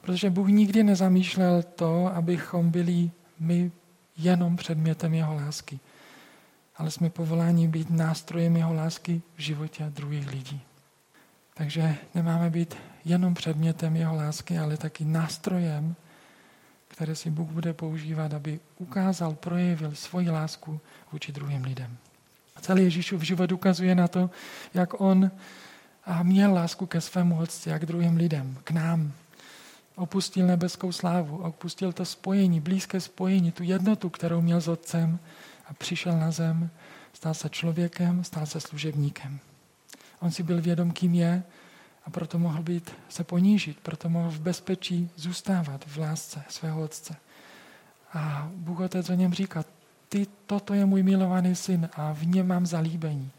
Protože 0.00 0.30
Bůh 0.30 0.48
nikdy 0.48 0.82
nezamýšlel 0.82 1.62
to, 1.62 2.06
abychom 2.14 2.70
byli 2.70 3.10
my 3.38 3.72
jenom 4.16 4.56
předmětem 4.56 5.14
jeho 5.14 5.34
lásky, 5.34 5.80
ale 6.76 6.90
jsme 6.90 7.10
povoláni 7.10 7.68
být 7.68 7.90
nástrojem 7.90 8.56
jeho 8.56 8.74
lásky 8.74 9.22
v 9.36 9.40
životě 9.40 9.84
druhých 9.90 10.30
lidí. 10.30 10.60
Takže 11.54 11.96
nemáme 12.14 12.50
být 12.50 12.76
jenom 13.04 13.34
předmětem 13.34 13.96
jeho 13.96 14.14
lásky, 14.14 14.58
ale 14.58 14.76
taky 14.76 15.04
nástrojem, 15.04 15.94
které 16.88 17.14
si 17.14 17.30
Bůh 17.30 17.48
bude 17.48 17.72
používat, 17.72 18.34
aby 18.34 18.60
ukázal, 18.78 19.34
projevil 19.34 19.94
svoji 19.94 20.30
lásku 20.30 20.80
vůči 21.12 21.32
druhým 21.32 21.64
lidem. 21.64 21.96
A 22.56 22.60
celý 22.60 22.82
Ježíšův 22.82 23.22
život 23.22 23.52
ukazuje 23.52 23.94
na 23.94 24.08
to, 24.08 24.30
jak 24.74 25.00
on 25.00 25.30
měl 26.22 26.54
lásku 26.54 26.86
ke 26.86 27.00
svému 27.00 27.38
otci 27.38 27.72
a 27.72 27.78
k 27.78 27.86
druhým 27.86 28.16
lidem, 28.16 28.58
k 28.64 28.70
nám. 28.70 29.12
Opustil 29.96 30.46
nebeskou 30.46 30.92
slávu, 30.92 31.36
opustil 31.36 31.92
to 31.92 32.04
spojení, 32.04 32.60
blízké 32.60 33.00
spojení, 33.00 33.52
tu 33.52 33.62
jednotu, 33.62 34.10
kterou 34.10 34.40
měl 34.40 34.60
s 34.60 34.68
otcem 34.68 35.18
a 35.66 35.74
přišel 35.74 36.18
na 36.18 36.30
zem, 36.30 36.70
stal 37.12 37.34
se 37.34 37.48
člověkem, 37.48 38.24
stal 38.24 38.46
se 38.46 38.60
služebníkem. 38.60 39.38
On 40.20 40.30
si 40.30 40.42
byl 40.42 40.62
vědom, 40.62 40.90
kým 40.90 41.14
je 41.14 41.42
a 42.04 42.10
proto 42.10 42.38
mohl 42.38 42.62
být, 42.62 42.94
se 43.08 43.24
ponížit, 43.24 43.80
proto 43.80 44.08
mohl 44.08 44.30
v 44.30 44.40
bezpečí 44.40 45.10
zůstávat 45.16 45.84
v 45.86 45.96
lásce 45.96 46.42
svého 46.48 46.82
otce. 46.82 47.16
A 48.12 48.50
Bůh 48.54 48.80
Otec 48.80 49.10
o 49.10 49.14
něm 49.14 49.34
říká, 49.34 49.64
ty, 50.08 50.26
toto 50.46 50.74
je 50.74 50.86
můj 50.86 51.02
milovaný 51.02 51.54
syn 51.54 51.88
a 51.92 52.12
v 52.12 52.26
něm 52.26 52.46
mám 52.46 52.66
zalíbení. 52.66 53.30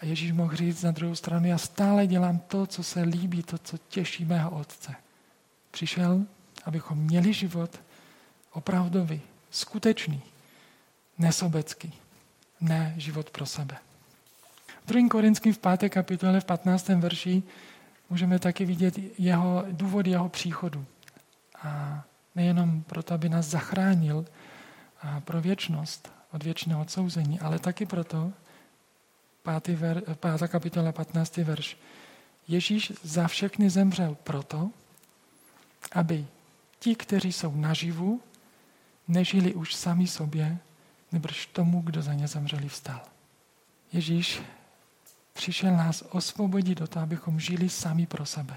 A 0.00 0.06
Ježíš 0.06 0.32
mohl 0.32 0.56
říct 0.56 0.82
na 0.82 0.90
druhou 0.90 1.14
stranu, 1.14 1.46
já 1.46 1.58
stále 1.58 2.06
dělám 2.06 2.38
to, 2.38 2.66
co 2.66 2.82
se 2.82 3.02
líbí, 3.02 3.42
to, 3.42 3.58
co 3.58 3.78
těší 3.88 4.24
mého 4.24 4.50
otce. 4.50 4.94
Přišel, 5.70 6.24
abychom 6.64 6.98
měli 6.98 7.32
život 7.32 7.80
opravdový, 8.52 9.20
skutečný, 9.50 10.22
nesobecký, 11.18 11.92
ne 12.60 12.94
život 12.96 13.30
pro 13.30 13.46
sebe. 13.46 13.76
V 14.86 14.92
2. 14.92 15.08
Korinským 15.08 15.52
v 15.52 15.58
5. 15.58 15.88
kapitole 15.88 16.40
v 16.40 16.44
15. 16.44 16.88
verši 16.88 17.42
můžeme 18.10 18.38
taky 18.38 18.64
vidět 18.64 18.94
jeho, 19.18 19.64
důvod 19.70 20.06
jeho 20.06 20.28
příchodu. 20.28 20.86
A 21.62 22.02
nejenom 22.34 22.82
proto, 22.82 23.14
aby 23.14 23.28
nás 23.28 23.46
zachránil 23.46 24.24
pro 25.20 25.40
věčnost 25.40 26.12
od 26.32 26.42
věčného 26.42 26.80
odsouzení, 26.80 27.40
ale 27.40 27.58
taky 27.58 27.86
proto, 27.86 28.32
5. 29.62 29.78
Ver, 29.78 30.02
5. 30.14 30.48
kapitola 30.48 30.92
15. 30.92 31.36
verš, 31.36 31.76
Ježíš 32.48 32.92
za 33.02 33.28
všechny 33.28 33.70
zemřel 33.70 34.16
proto, 34.24 34.70
aby 35.92 36.26
ti, 36.78 36.94
kteří 36.94 37.32
jsou 37.32 37.56
naživu, 37.56 38.20
nežili 39.08 39.54
už 39.54 39.74
sami 39.74 40.06
sobě, 40.06 40.58
nebrž 41.12 41.46
tomu, 41.46 41.80
kdo 41.80 42.02
za 42.02 42.14
ně 42.14 42.28
zemřeli, 42.28 42.68
vstal. 42.68 43.00
Ježíš 43.92 44.40
přišel 45.38 45.76
nás 45.76 46.02
osvobodit 46.02 46.78
do 46.78 46.86
toho, 46.86 47.02
abychom 47.02 47.40
žili 47.40 47.68
sami 47.68 48.06
pro 48.06 48.26
sebe. 48.26 48.56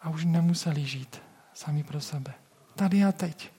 A 0.00 0.10
už 0.10 0.24
nemuseli 0.24 0.84
žít 0.84 1.22
sami 1.54 1.84
pro 1.84 2.00
sebe. 2.00 2.34
Tady 2.74 3.04
a 3.04 3.12
teď. 3.12 3.52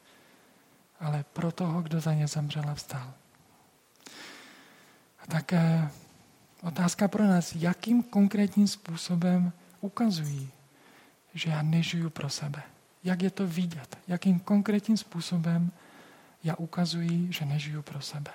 Ale 0.99 1.25
pro 1.33 1.51
toho, 1.51 1.81
kdo 1.81 1.99
za 1.99 2.13
ně 2.13 2.27
zemřel 2.27 2.69
a 2.69 2.75
vstal. 2.75 3.13
A 5.19 5.25
tak 5.27 5.53
otázka 6.62 7.07
pro 7.07 7.23
nás, 7.25 7.55
jakým 7.55 8.03
konkrétním 8.03 8.67
způsobem 8.67 9.51
ukazují, 9.81 10.49
že 11.33 11.49
já 11.49 11.62
nežiju 11.62 12.10
pro 12.10 12.29
sebe. 12.29 12.63
Jak 13.03 13.21
je 13.21 13.29
to 13.29 13.47
vidět? 13.47 13.97
Jakým 14.07 14.39
konkrétním 14.39 14.97
způsobem 14.97 15.71
já 16.43 16.55
ukazuji, 16.55 17.33
že 17.33 17.45
nežiju 17.45 17.81
pro 17.81 18.01
sebe. 18.01 18.31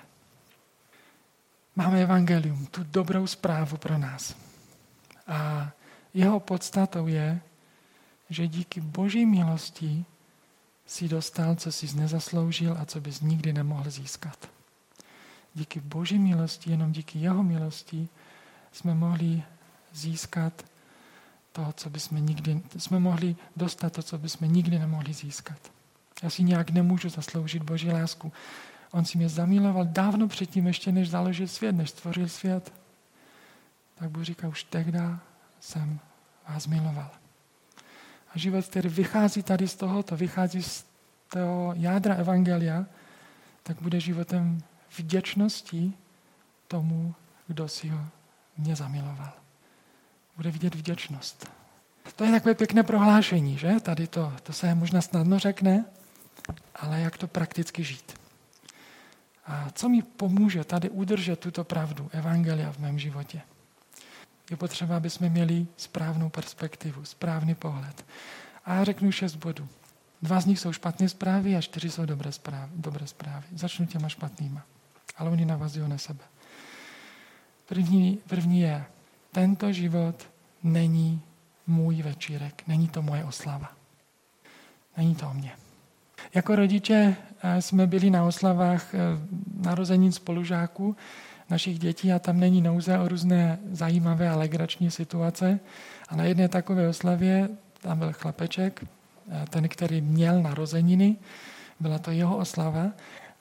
Máme 1.75 2.01
evangelium, 2.01 2.65
tu 2.65 2.83
dobrou 2.83 3.27
zprávu 3.27 3.77
pro 3.77 3.97
nás. 3.97 4.35
A 5.27 5.71
jeho 6.13 6.39
podstatou 6.39 7.07
je, 7.07 7.41
že 8.29 8.47
díky 8.47 8.81
boží 8.81 9.25
milosti 9.25 10.05
si 10.85 11.07
dostal, 11.07 11.55
co 11.55 11.71
jsi 11.71 11.97
nezasloužil 11.97 12.77
a 12.79 12.85
co 12.85 13.01
bys 13.01 13.21
nikdy 13.21 13.53
nemohl 13.53 13.89
získat. 13.89 14.49
Díky 15.53 15.79
boží 15.79 16.19
milosti, 16.19 16.71
jenom 16.71 16.91
díky 16.91 17.19
jeho 17.19 17.43
milosti, 17.43 18.07
jsme 18.71 18.93
mohli 18.93 19.43
získat 19.93 20.65
to, 21.51 21.73
co 21.77 21.89
bychom 21.89 22.25
nikdy, 22.25 22.61
jsme 22.77 22.99
mohli 22.99 23.35
dostat 23.55 23.93
to, 23.93 24.03
co 24.03 24.17
bychom 24.17 24.53
nikdy 24.53 24.79
nemohli 24.79 25.13
získat. 25.13 25.71
Já 26.23 26.29
si 26.29 26.43
nějak 26.43 26.69
nemůžu 26.69 27.09
zasloužit 27.09 27.63
Boží 27.63 27.91
lásku. 27.91 28.31
On 28.93 29.05
si 29.05 29.17
mě 29.17 29.29
zamiloval 29.29 29.85
dávno 29.85 30.27
předtím, 30.27 30.67
ještě 30.67 30.91
než 30.91 31.09
založil 31.09 31.47
svět, 31.47 31.75
než 31.75 31.89
stvořil 31.89 32.29
svět. 32.29 32.73
Tak 33.95 34.09
Bůh 34.09 34.23
říká, 34.23 34.47
už 34.47 34.63
tehdy 34.63 34.99
jsem 35.59 35.99
vás 36.49 36.67
miloval. 36.67 37.11
A 38.35 38.37
život, 38.37 38.65
který 38.65 38.89
vychází 38.89 39.43
tady 39.43 39.67
z 39.67 39.75
tohoto, 39.75 40.17
vychází 40.17 40.63
z 40.63 40.85
toho 41.29 41.73
jádra 41.75 42.15
Evangelia, 42.15 42.85
tak 43.63 43.81
bude 43.81 43.99
životem 43.99 44.61
vděčnosti 44.97 45.93
tomu, 46.67 47.15
kdo 47.47 47.67
si 47.67 47.89
ho 47.89 48.05
mě 48.57 48.75
zamiloval. 48.75 49.33
Bude 50.35 50.51
vidět 50.51 50.75
vděčnost. 50.75 51.51
To 52.15 52.23
je 52.23 52.31
takové 52.31 52.55
pěkné 52.55 52.83
prohlášení, 52.83 53.57
že? 53.57 53.79
Tady 53.79 54.07
to, 54.07 54.33
to 54.43 54.53
se 54.53 54.75
možná 54.75 55.01
snadno 55.01 55.39
řekne, 55.39 55.85
ale 56.75 56.99
jak 56.99 57.17
to 57.17 57.27
prakticky 57.27 57.83
žít. 57.83 58.22
A 59.45 59.69
co 59.73 59.89
mi 59.89 60.01
pomůže 60.01 60.63
tady 60.63 60.89
udržet 60.89 61.39
tuto 61.39 61.63
pravdu 61.63 62.09
Evangelia 62.13 62.71
v 62.71 62.77
mém 62.77 62.99
životě? 62.99 63.41
Je 64.51 64.57
potřeba, 64.57 64.97
aby 64.97 65.09
jsme 65.09 65.29
měli 65.29 65.67
správnou 65.77 66.29
perspektivu, 66.29 67.05
správný 67.05 67.55
pohled. 67.55 68.05
A 68.65 68.83
řeknu 68.83 69.11
šest 69.11 69.35
bodů. 69.35 69.67
Dva 70.21 70.41
z 70.41 70.45
nich 70.45 70.59
jsou 70.59 70.73
špatné 70.73 71.09
zprávy 71.09 71.55
a 71.55 71.61
čtyři 71.61 71.89
jsou 71.89 72.05
dobré 72.05 72.31
zprávy. 72.31 72.71
Dobré 72.75 73.07
zprávy. 73.07 73.45
Začnu 73.55 73.85
těma 73.85 74.09
špatnýma. 74.09 74.65
Ale 75.17 75.29
oni 75.29 75.45
navazují 75.45 75.89
na 75.89 75.97
sebe. 75.97 76.23
První, 77.65 78.19
první 78.27 78.61
je, 78.61 78.85
tento 79.31 79.73
život 79.73 80.29
není 80.63 81.21
můj 81.67 82.01
večírek, 82.01 82.63
není 82.67 82.87
to 82.87 83.01
moje 83.01 83.25
oslava. 83.25 83.71
Není 84.97 85.15
to 85.15 85.29
o 85.29 85.33
mě. 85.33 85.62
Jako 86.35 86.55
rodiče 86.55 87.15
eh, 87.43 87.61
jsme 87.61 87.87
byli 87.87 88.09
na 88.09 88.23
oslavách 88.23 88.93
eh, 88.93 88.99
narozenin 89.61 90.11
spolužáků 90.11 90.95
našich 91.49 91.79
dětí 91.79 92.13
a 92.13 92.19
tam 92.19 92.39
není 92.39 92.61
nouze 92.61 92.99
o 92.99 93.07
různé 93.07 93.59
zajímavé 93.71 94.29
a 94.29 94.35
legrační 94.35 94.91
situace. 94.91 95.59
A 96.09 96.15
na 96.15 96.23
jedné 96.23 96.47
takové 96.47 96.87
oslavě 96.87 97.49
tam 97.81 97.99
byl 97.99 98.13
chlapeček, 98.13 98.83
eh, 98.83 99.45
ten, 99.49 99.69
který 99.69 100.01
měl 100.01 100.41
narozeniny, 100.41 101.15
byla 101.79 101.99
to 101.99 102.11
jeho 102.11 102.37
oslava 102.37 102.91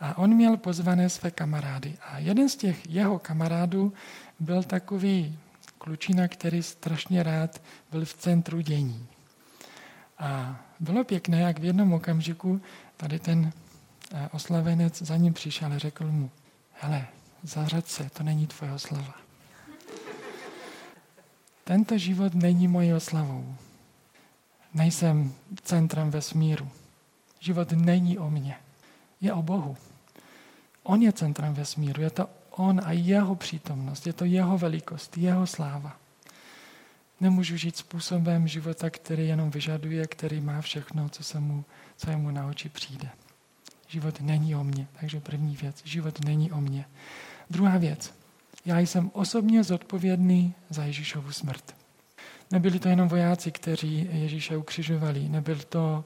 a 0.01 0.19
on 0.19 0.35
měl 0.35 0.57
pozvané 0.57 1.09
své 1.09 1.31
kamarády. 1.31 1.95
A 2.11 2.19
jeden 2.19 2.49
z 2.49 2.57
těch 2.57 2.91
jeho 2.91 3.19
kamarádů 3.19 3.93
byl 4.41 4.63
takový 4.63 5.39
klučina, 5.79 6.29
který 6.29 6.63
strašně 6.63 7.23
rád 7.23 7.63
byl 7.91 8.05
v 8.05 8.15
centru 8.15 8.61
dění. 8.61 9.07
A 10.19 10.61
bylo 10.83 11.05
pěkné, 11.05 11.41
jak 11.41 11.59
v 11.59 11.65
jednom 11.65 11.93
okamžiku 11.93 12.61
tady 12.97 13.19
ten 13.19 13.53
eh, 14.15 14.29
oslavenec 14.33 15.03
za 15.03 15.17
ním 15.17 15.35
přišel 15.35 15.73
a 15.73 15.79
řekl 15.79 16.13
mu, 16.13 16.31
hele, 16.73 17.07
zařad 17.43 17.87
se, 17.87 18.11
to 18.11 18.23
není 18.23 18.47
tvoje 18.47 18.73
oslava. 18.73 19.15
Tento 21.65 21.99
život 21.99 22.35
není 22.35 22.69
mojí 22.69 22.95
oslavou. 22.95 23.55
Nejsem 24.75 25.35
centrem 25.63 26.11
vesmíru. 26.11 26.69
Život 27.41 27.73
není 27.73 28.19
o 28.19 28.31
mně. 28.31 28.57
Je 29.21 29.33
o 29.33 29.43
Bohu. 29.43 29.77
On 30.83 31.03
je 31.03 31.13
centrem 31.13 31.55
vesmíru. 31.55 32.03
Je 32.03 32.11
to 32.11 32.29
on 32.51 32.81
a 32.85 32.93
jeho 32.93 33.35
přítomnost. 33.35 34.07
Je 34.07 34.13
to 34.13 34.25
jeho 34.25 34.59
velikost, 34.59 35.19
jeho 35.19 35.47
sláva. 35.47 35.97
Nemůžu 37.23 37.57
žít 37.57 37.77
způsobem 37.77 38.49
života, 38.49 38.91
který 38.91 39.29
jenom 39.29 39.51
vyžaduje, 39.51 40.07
který 40.07 40.41
má 40.41 40.61
všechno, 40.61 41.09
co, 41.09 41.25
se 41.25 41.41
mu, 41.41 41.65
co 41.97 42.19
mu 42.19 42.31
na 42.31 42.47
oči 42.47 42.69
přijde. 42.69 43.09
Život 43.89 44.21
není 44.21 44.55
o 44.55 44.65
mně. 44.65 44.87
Takže 45.01 45.21
první 45.21 45.57
věc. 45.57 45.83
Život 45.85 46.25
není 46.25 46.53
o 46.53 46.61
mně. 46.61 46.85
Druhá 47.51 47.79
věc. 47.79 48.15
Já 48.65 48.79
jsem 48.79 49.11
osobně 49.15 49.65
zodpovědný 49.65 50.55
za 50.71 50.85
Ježíšovu 50.85 51.33
smrt. 51.33 51.75
Nebyli 52.51 52.79
to 52.79 52.89
jenom 52.89 53.09
vojáci, 53.09 53.53
kteří 53.53 54.09
Ježíše 54.13 54.57
ukřižovali. 54.57 55.29
Nebyl 55.29 55.59
to 55.59 56.05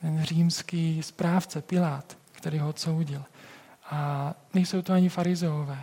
ten 0.00 0.22
římský 0.24 1.02
správce 1.02 1.62
Pilát, 1.62 2.18
který 2.32 2.58
ho 2.58 2.68
odsoudil. 2.68 3.24
A 3.90 4.34
nejsou 4.54 4.82
to 4.82 4.92
ani 4.92 5.08
farizeové. 5.08 5.82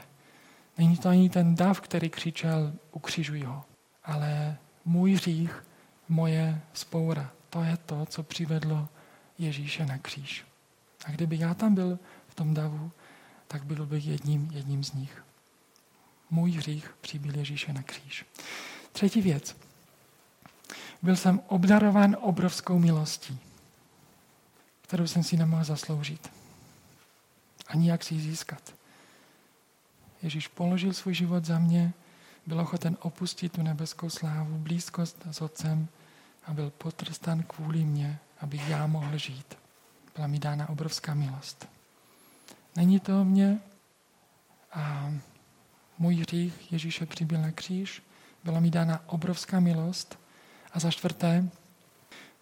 Není 0.78 0.97
to 0.97 1.10
ani 1.10 1.30
ten 1.30 1.56
dav, 1.56 1.82
který 1.82 2.10
křičel, 2.10 2.74
ukřižuj 2.91 3.41
ho. 3.41 3.63
Ale 4.04 4.58
můj 4.86 5.14
hřích, 5.14 5.64
moje 6.10 6.62
spoura, 6.74 7.32
to 7.50 7.64
je 7.64 7.78
to, 7.78 8.06
co 8.06 8.24
přivedlo 8.24 8.90
Ježíše 9.38 9.86
na 9.86 9.98
kříž. 9.98 10.46
A 11.06 11.12
kdyby 11.12 11.40
já 11.40 11.54
tam 11.54 11.76
byl 11.76 12.00
v 12.28 12.36
tom 12.36 12.54
davu, 12.54 12.92
tak 13.48 13.64
byl 13.64 13.86
bych 13.86 14.08
jedním, 14.08 14.52
jedním 14.52 14.84
z 14.84 14.94
nich. 14.94 15.24
Můj 16.30 16.52
hřích 16.52 16.96
přibyl 17.02 17.38
Ježíše 17.38 17.74
na 17.74 17.84
kříž. 17.84 18.26
Třetí 18.92 19.22
věc. 19.22 19.56
Byl 21.02 21.16
jsem 21.16 21.40
obdarován 21.48 22.18
obrovskou 22.20 22.80
milostí, 22.80 23.40
kterou 24.82 25.08
jsem 25.08 25.24
si 25.24 25.38
nemohl 25.38 25.64
zasloužit 25.64 26.42
ani 27.72 27.90
jak 27.90 28.04
si 28.04 28.14
ji 28.14 28.22
získat. 28.22 28.74
Ježíš 30.24 30.48
položil 30.48 30.94
svůj 30.94 31.14
život 31.14 31.46
za 31.46 31.60
mě, 31.60 31.94
byl 32.52 32.60
ochoten 32.60 32.98
opustit 33.02 33.52
tu 33.52 33.62
nebeskou 33.62 34.10
slávu, 34.10 34.58
blízkost 34.58 35.26
s 35.32 35.42
Otcem 35.42 35.88
a 36.46 36.54
byl 36.54 36.70
potrstan 36.70 37.44
kvůli 37.44 37.84
mě, 37.84 38.20
abych 38.42 38.70
já 38.70 38.88
mohl 38.88 39.18
žít. 39.18 39.58
Byla 40.16 40.28
mi 40.28 40.40
dána 40.40 40.70
obrovská 40.70 41.14
milost. 41.14 41.68
Není 42.76 43.00
to 43.00 43.22
o 43.22 43.24
mě 43.24 43.60
a 44.74 45.14
můj 45.98 46.16
hřích 46.16 46.72
Ježíše 46.72 47.06
přibyl 47.06 47.42
na 47.42 47.52
kříž, 47.52 48.04
byla 48.44 48.60
mi 48.60 48.72
dána 48.72 49.00
obrovská 49.06 49.60
milost 49.60 50.20
a 50.74 50.80
za 50.80 50.92
čtvrté, 50.92 51.50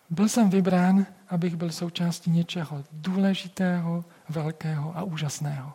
byl 0.09 0.29
jsem 0.29 0.49
vybrán, 0.49 1.05
abych 1.27 1.55
byl 1.55 1.71
součástí 1.71 2.31
něčeho 2.31 2.83
důležitého, 2.91 4.05
velkého 4.29 4.97
a 4.97 5.03
úžasného. 5.03 5.73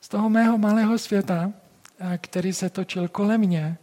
Z 0.00 0.08
toho 0.08 0.30
mého 0.30 0.58
malého 0.58 0.98
světa, 0.98 1.52
který 2.18 2.52
se 2.52 2.70
točil 2.70 3.08
kolem 3.08 3.40
mě, 3.40 3.78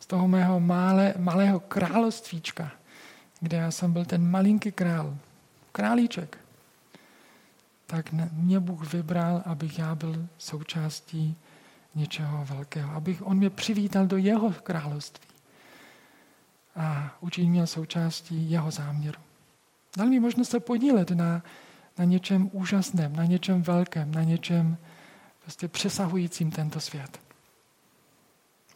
z 0.00 0.06
toho 0.06 0.28
mého 0.28 0.60
malé, 0.60 1.14
malého 1.18 1.60
královstvíčka, 1.60 2.70
kde 3.40 3.56
já 3.56 3.70
jsem 3.70 3.92
byl 3.92 4.04
ten 4.04 4.30
malinký 4.30 4.72
král, 4.72 5.16
králíček, 5.72 6.38
tak 7.86 8.12
mě 8.32 8.60
Bůh 8.60 8.92
vybral, 8.92 9.42
abych 9.46 9.78
já 9.78 9.94
byl 9.94 10.26
součástí 10.38 11.36
něčeho 11.94 12.44
velkého, 12.44 12.92
abych 12.92 13.26
on 13.26 13.36
mě 13.36 13.50
přivítal 13.50 14.06
do 14.06 14.16
jeho 14.16 14.52
království 14.52 15.30
a 16.76 17.16
učinil 17.20 17.66
součástí 17.66 18.50
jeho 18.50 18.70
záměru. 18.70 19.20
Dal 19.96 20.06
mi 20.06 20.20
možnost 20.20 20.50
se 20.50 20.60
podílet 20.60 21.10
na, 21.10 21.42
na 21.98 22.04
něčem 22.04 22.50
úžasném, 22.52 23.16
na 23.16 23.24
něčem 23.24 23.62
velkém, 23.62 24.14
na 24.14 24.22
něčem 24.22 24.76
prostě 25.42 25.68
přesahujícím 25.68 26.50
tento 26.50 26.80
svět. 26.80 27.29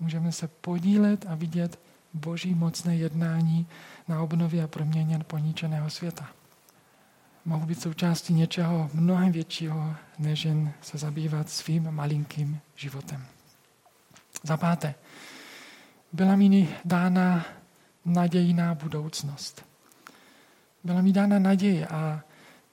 Můžeme 0.01 0.33
se 0.33 0.49
podílet 0.49 1.27
a 1.29 1.35
vidět 1.35 1.79
boží 2.15 2.55
mocné 2.55 2.97
jednání 2.97 3.67
na 4.09 4.23
obnově 4.23 4.65
a 4.65 4.67
proměně 4.67 5.19
poníčeného 5.19 5.91
světa. 5.91 6.29
Mohu 7.45 7.67
být 7.67 7.83
součástí 7.83 8.35
něčeho 8.35 8.91
mnohem 8.95 9.33
většího, 9.33 9.95
než 10.19 10.45
jen 10.45 10.73
se 10.83 10.99
zabývat 10.99 11.51
svým 11.51 11.91
malinkým 11.91 12.61
životem. 12.77 13.25
Za 14.43 14.57
páté, 14.57 14.95
byla 16.13 16.37
mi 16.37 16.69
dána 16.85 17.45
nadějná 18.05 18.75
budoucnost. 18.75 19.65
Byla 20.85 21.03
mi 21.03 21.13
dána 21.13 21.39
naděje 21.39 21.87
a 21.87 22.23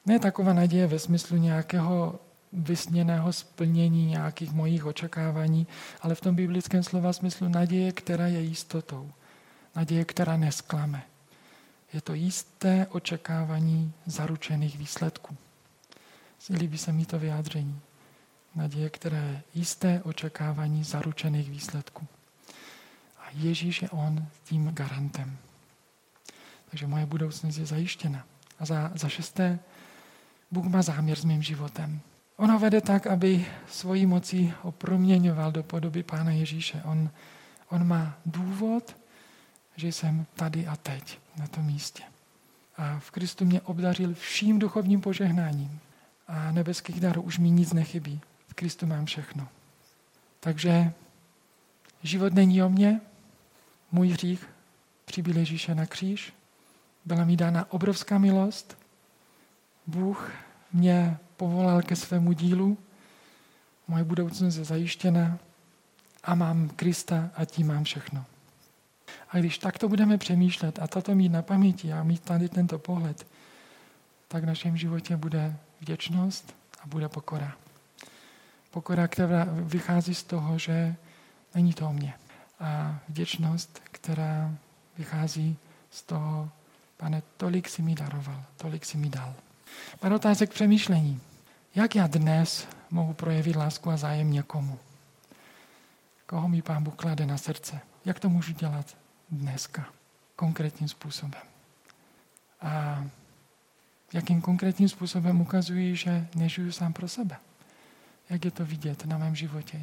ne 0.06 0.20
taková 0.20 0.54
naděje 0.54 0.88
ve 0.88 1.00
smyslu 1.00 1.38
nějakého 1.38 2.20
vysněného 2.54 3.34
splnění 3.34 4.06
nějakých 4.06 4.52
mojich 4.52 4.86
očekávání, 4.86 5.68
ale 6.02 6.16
v 6.16 6.22
tom 6.22 6.36
biblickém 6.36 6.84
slova 6.84 7.14
smyslu 7.14 7.50
naděje, 7.50 7.92
která 7.92 8.28
je 8.28 8.42
jistotou. 8.42 9.12
Naděje, 9.76 10.06
která 10.06 10.38
nesklame. 10.38 11.04
Je 11.94 12.02
to 12.02 12.14
jisté 12.14 12.88
očekávání 12.90 13.94
zaručených 14.06 14.78
výsledků. 14.78 15.38
Líbí 16.50 16.78
se 16.78 16.92
mi 16.92 17.06
to 17.06 17.20
vyjádření. 17.20 17.80
Naděje, 18.56 18.90
které 18.90 19.18
je 19.18 19.42
jisté 19.54 20.02
očekávání 20.04 20.84
zaručených 20.84 21.50
výsledků. 21.50 22.08
A 23.18 23.24
Ježíš 23.34 23.82
je 23.82 23.90
on 23.90 24.28
tím 24.44 24.68
garantem. 24.68 25.38
Takže 26.70 26.88
moje 26.88 27.06
budoucnost 27.06 27.58
je 27.58 27.66
zajištěna. 27.66 28.26
A 28.60 28.66
za, 28.66 28.92
za 28.96 29.10
šesté, 29.10 29.60
Bůh 30.52 30.66
má 30.66 30.82
záměr 30.82 31.18
s 31.18 31.24
mým 31.24 31.44
životem. 31.44 32.02
On 32.41 32.51
ho 32.51 32.60
vede 32.60 32.82
tak, 32.82 33.08
aby 33.08 33.45
svojí 33.67 34.06
mocí 34.06 34.54
ho 34.62 34.71
proměňoval 34.71 35.51
do 35.51 35.63
podoby 35.63 36.04
Pána 36.04 36.32
Ježíše. 36.32 36.82
On, 36.86 37.10
on 37.69 37.88
má 37.88 38.17
důvod, 38.25 38.97
že 39.75 39.88
jsem 39.88 40.25
tady 40.36 40.67
a 40.67 40.75
teď, 40.75 41.19
na 41.38 41.47
tom 41.47 41.65
místě. 41.65 42.04
A 42.77 42.99
v 42.99 43.12
Kristu 43.12 43.45
mě 43.45 43.62
obdařil 43.62 44.13
vším 44.13 44.60
duchovním 44.60 45.01
požehnáním. 45.01 45.80
A 46.27 46.51
nebeských 46.51 46.99
darů 46.99 47.21
už 47.21 47.38
mi 47.38 47.49
nic 47.49 47.73
nechybí. 47.73 48.21
V 48.47 48.54
Kristu 48.54 48.86
mám 48.86 49.06
všechno. 49.06 49.47
Takže 50.39 50.93
život 52.04 52.34
není 52.34 52.63
o 52.63 52.69
mně, 52.69 53.01
můj 53.91 54.10
hřích 54.10 54.49
přibyl 55.06 55.38
Ježíše 55.38 55.75
na 55.75 55.86
kříž, 55.86 56.34
byla 57.06 57.25
mi 57.25 57.38
dána 57.38 57.71
obrovská 57.71 58.17
milost, 58.17 58.77
Bůh 59.88 60.32
mě 60.73 61.17
povolal 61.41 61.82
ke 61.82 61.95
svému 61.95 62.34
dílu, 62.34 62.77
moje 63.88 64.04
budoucnost 64.04 64.56
je 64.56 64.63
zajištěna 64.63 65.38
a 66.23 66.36
mám 66.36 66.69
Krista 66.69 67.30
a 67.36 67.45
tím 67.45 67.67
mám 67.67 67.84
všechno. 67.84 68.25
A 69.30 69.38
když 69.38 69.58
takto 69.58 69.89
budeme 69.89 70.17
přemýšlet 70.17 70.80
a 70.80 70.88
toto 70.88 71.15
mít 71.15 71.30
na 71.30 71.41
paměti 71.41 71.93
a 71.93 72.04
mít 72.04 72.21
tady 72.21 72.49
tento 72.49 72.80
pohled, 72.80 73.27
tak 74.27 74.43
v 74.43 74.45
našem 74.45 74.77
životě 74.77 75.17
bude 75.17 75.56
vděčnost 75.80 76.56
a 76.84 76.88
bude 76.88 77.10
pokora. 77.10 77.58
Pokora, 78.71 79.08
která 79.08 79.47
vychází 79.49 80.15
z 80.15 80.23
toho, 80.23 80.58
že 80.58 80.95
není 81.56 81.73
to 81.73 81.89
o 81.89 81.93
mně. 81.93 82.13
A 82.60 82.99
vděčnost, 83.10 83.82
která 83.84 84.56
vychází 84.97 85.58
z 85.91 86.04
toho, 86.04 86.49
pane, 86.97 87.21
tolik 87.38 87.69
si 87.69 87.82
mi 87.82 87.95
daroval, 87.95 88.43
tolik 88.58 88.86
si 88.86 88.97
mi 88.97 89.10
dal. 89.10 89.34
Pár 89.99 90.13
otázek 90.13 90.54
přemýšlení. 90.54 91.21
Jak 91.76 91.96
já 91.96 92.08
dnes 92.08 92.68
mohu 92.90 93.14
projevit 93.14 93.56
lásku 93.56 93.90
a 93.90 93.98
zájem 93.98 94.32
někomu? 94.32 94.80
Koho 96.26 96.48
mi 96.48 96.62
Pán 96.62 96.84
Bůh 96.84 96.96
klade 96.96 97.26
na 97.26 97.38
srdce? 97.38 97.80
Jak 98.06 98.20
to 98.20 98.30
můžu 98.30 98.54
dělat 98.54 98.98
dneska? 99.30 99.86
Konkrétním 100.36 100.90
způsobem. 100.90 101.42
A 102.62 103.04
jakým 104.14 104.42
konkrétním 104.42 104.90
způsobem 104.90 105.42
ukazují, 105.42 105.96
že 105.96 106.28
nežiju 106.36 106.72
sám 106.72 106.94
pro 106.94 107.08
sebe. 107.08 107.38
Jak 108.30 108.46
je 108.46 108.52
to 108.52 108.66
vidět 108.66 109.06
na 109.06 109.18
mém 109.18 109.36
životě? 109.36 109.82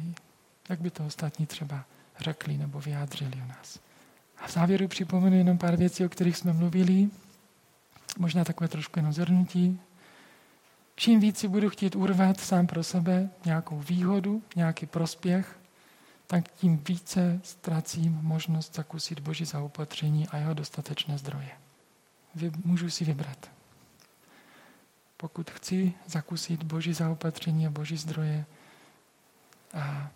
Jak 0.69 0.81
by 0.81 0.89
to 0.89 1.05
ostatní 1.05 1.45
třeba 1.45 1.85
řekli 2.19 2.57
nebo 2.57 2.79
vyjádřili 2.79 3.41
o 3.45 3.47
nás? 3.47 3.79
A 4.37 4.47
v 4.47 4.51
závěru 4.51 4.87
připomenu 4.87 5.37
jenom 5.37 5.57
pár 5.57 5.75
věcí, 5.75 6.05
o 6.05 6.09
kterých 6.09 6.37
jsme 6.37 6.53
mluvili. 6.53 7.09
Možná 8.17 8.43
takové 8.43 8.67
trošku 8.67 8.99
jenom 8.99 9.13
zhrnutí. 9.13 9.79
Čím 10.99 11.19
víc 11.19 11.37
si 11.37 11.47
budu 11.47 11.69
chtít 11.69 11.95
urvat 11.95 12.39
sám 12.39 12.67
pro 12.67 12.83
sebe 12.83 13.29
nějakou 13.45 13.79
výhodu, 13.79 14.43
nějaký 14.55 14.85
prospěch, 14.85 15.59
tak 16.27 16.51
tím 16.51 16.77
více 16.77 17.39
ztracím 17.43 18.19
možnost 18.21 18.75
zakusit 18.75 19.19
Boží 19.19 19.45
zaopatření 19.45 20.27
a 20.27 20.37
jeho 20.37 20.53
dostatečné 20.53 21.17
zdroje. 21.17 21.49
Vy, 22.35 22.51
můžu 22.65 22.89
si 22.89 23.05
vybrat. 23.05 23.51
Pokud 25.17 25.51
chci 25.51 25.93
zakusit 26.05 26.63
Boží 26.63 26.93
zaopatření 26.93 27.67
a 27.67 27.69
Boží 27.69 27.97
zdroje, 27.97 28.45
a 29.73 30.11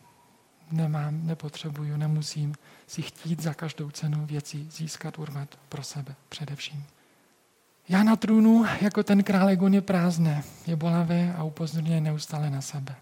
nemám, 0.72 1.28
nepotřebuju, 1.28 1.98
nemusím 1.98 2.56
si 2.88 3.02
chtít 3.02 3.41
za 3.41 3.54
každou 3.54 3.91
cenu 3.91 4.26
věci 4.26 4.67
získat, 4.72 5.19
urvat 5.19 5.60
pro 5.69 5.84
sebe 5.84 6.15
především. 6.30 6.86
Já 7.89 8.04
na 8.04 8.15
trůnu 8.15 8.65
jako 8.82 9.04
ten 9.04 9.24
král 9.24 9.50
Egon 9.50 9.74
je 9.74 9.82
prázdné, 9.82 10.43
je 10.67 10.76
bolavé 10.76 11.34
a 11.38 11.43
upozorňuje 11.43 12.02
neustále 12.02 12.50
na 12.50 12.62
sebe. 12.62 12.96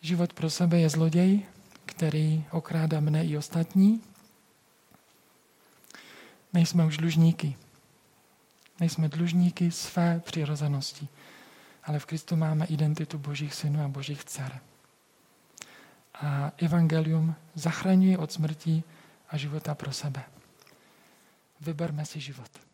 Život 0.00 0.32
pro 0.32 0.50
sebe 0.50 0.78
je 0.78 0.88
zloděj, 0.88 1.42
který 1.86 2.44
okrádá 2.50 3.00
mne 3.00 3.24
i 3.24 3.36
ostatní. 3.36 4.02
Nejsme 6.52 6.84
už 6.84 6.96
dlužníky. 6.96 7.56
Nejsme 8.80 9.08
dlužníky 9.08 9.70
své 9.70 10.20
přirozenosti, 10.20 11.08
ale 11.84 11.98
v 11.98 12.06
Kristu 12.06 12.36
máme 12.36 12.66
identitu 12.66 13.18
božích 13.18 13.54
synů 13.54 13.84
a 13.84 13.88
božích 13.88 14.24
dcer. 14.24 14.60
A 16.14 16.52
evangelium 16.56 17.34
zachraňuje 17.54 18.18
od 18.18 18.32
smrti 18.32 18.82
a 19.28 19.36
života 19.36 19.74
pro 19.74 19.92
sebe. 19.92 20.24
Vyberme 21.60 22.06
si 22.06 22.20
život. 22.20 22.67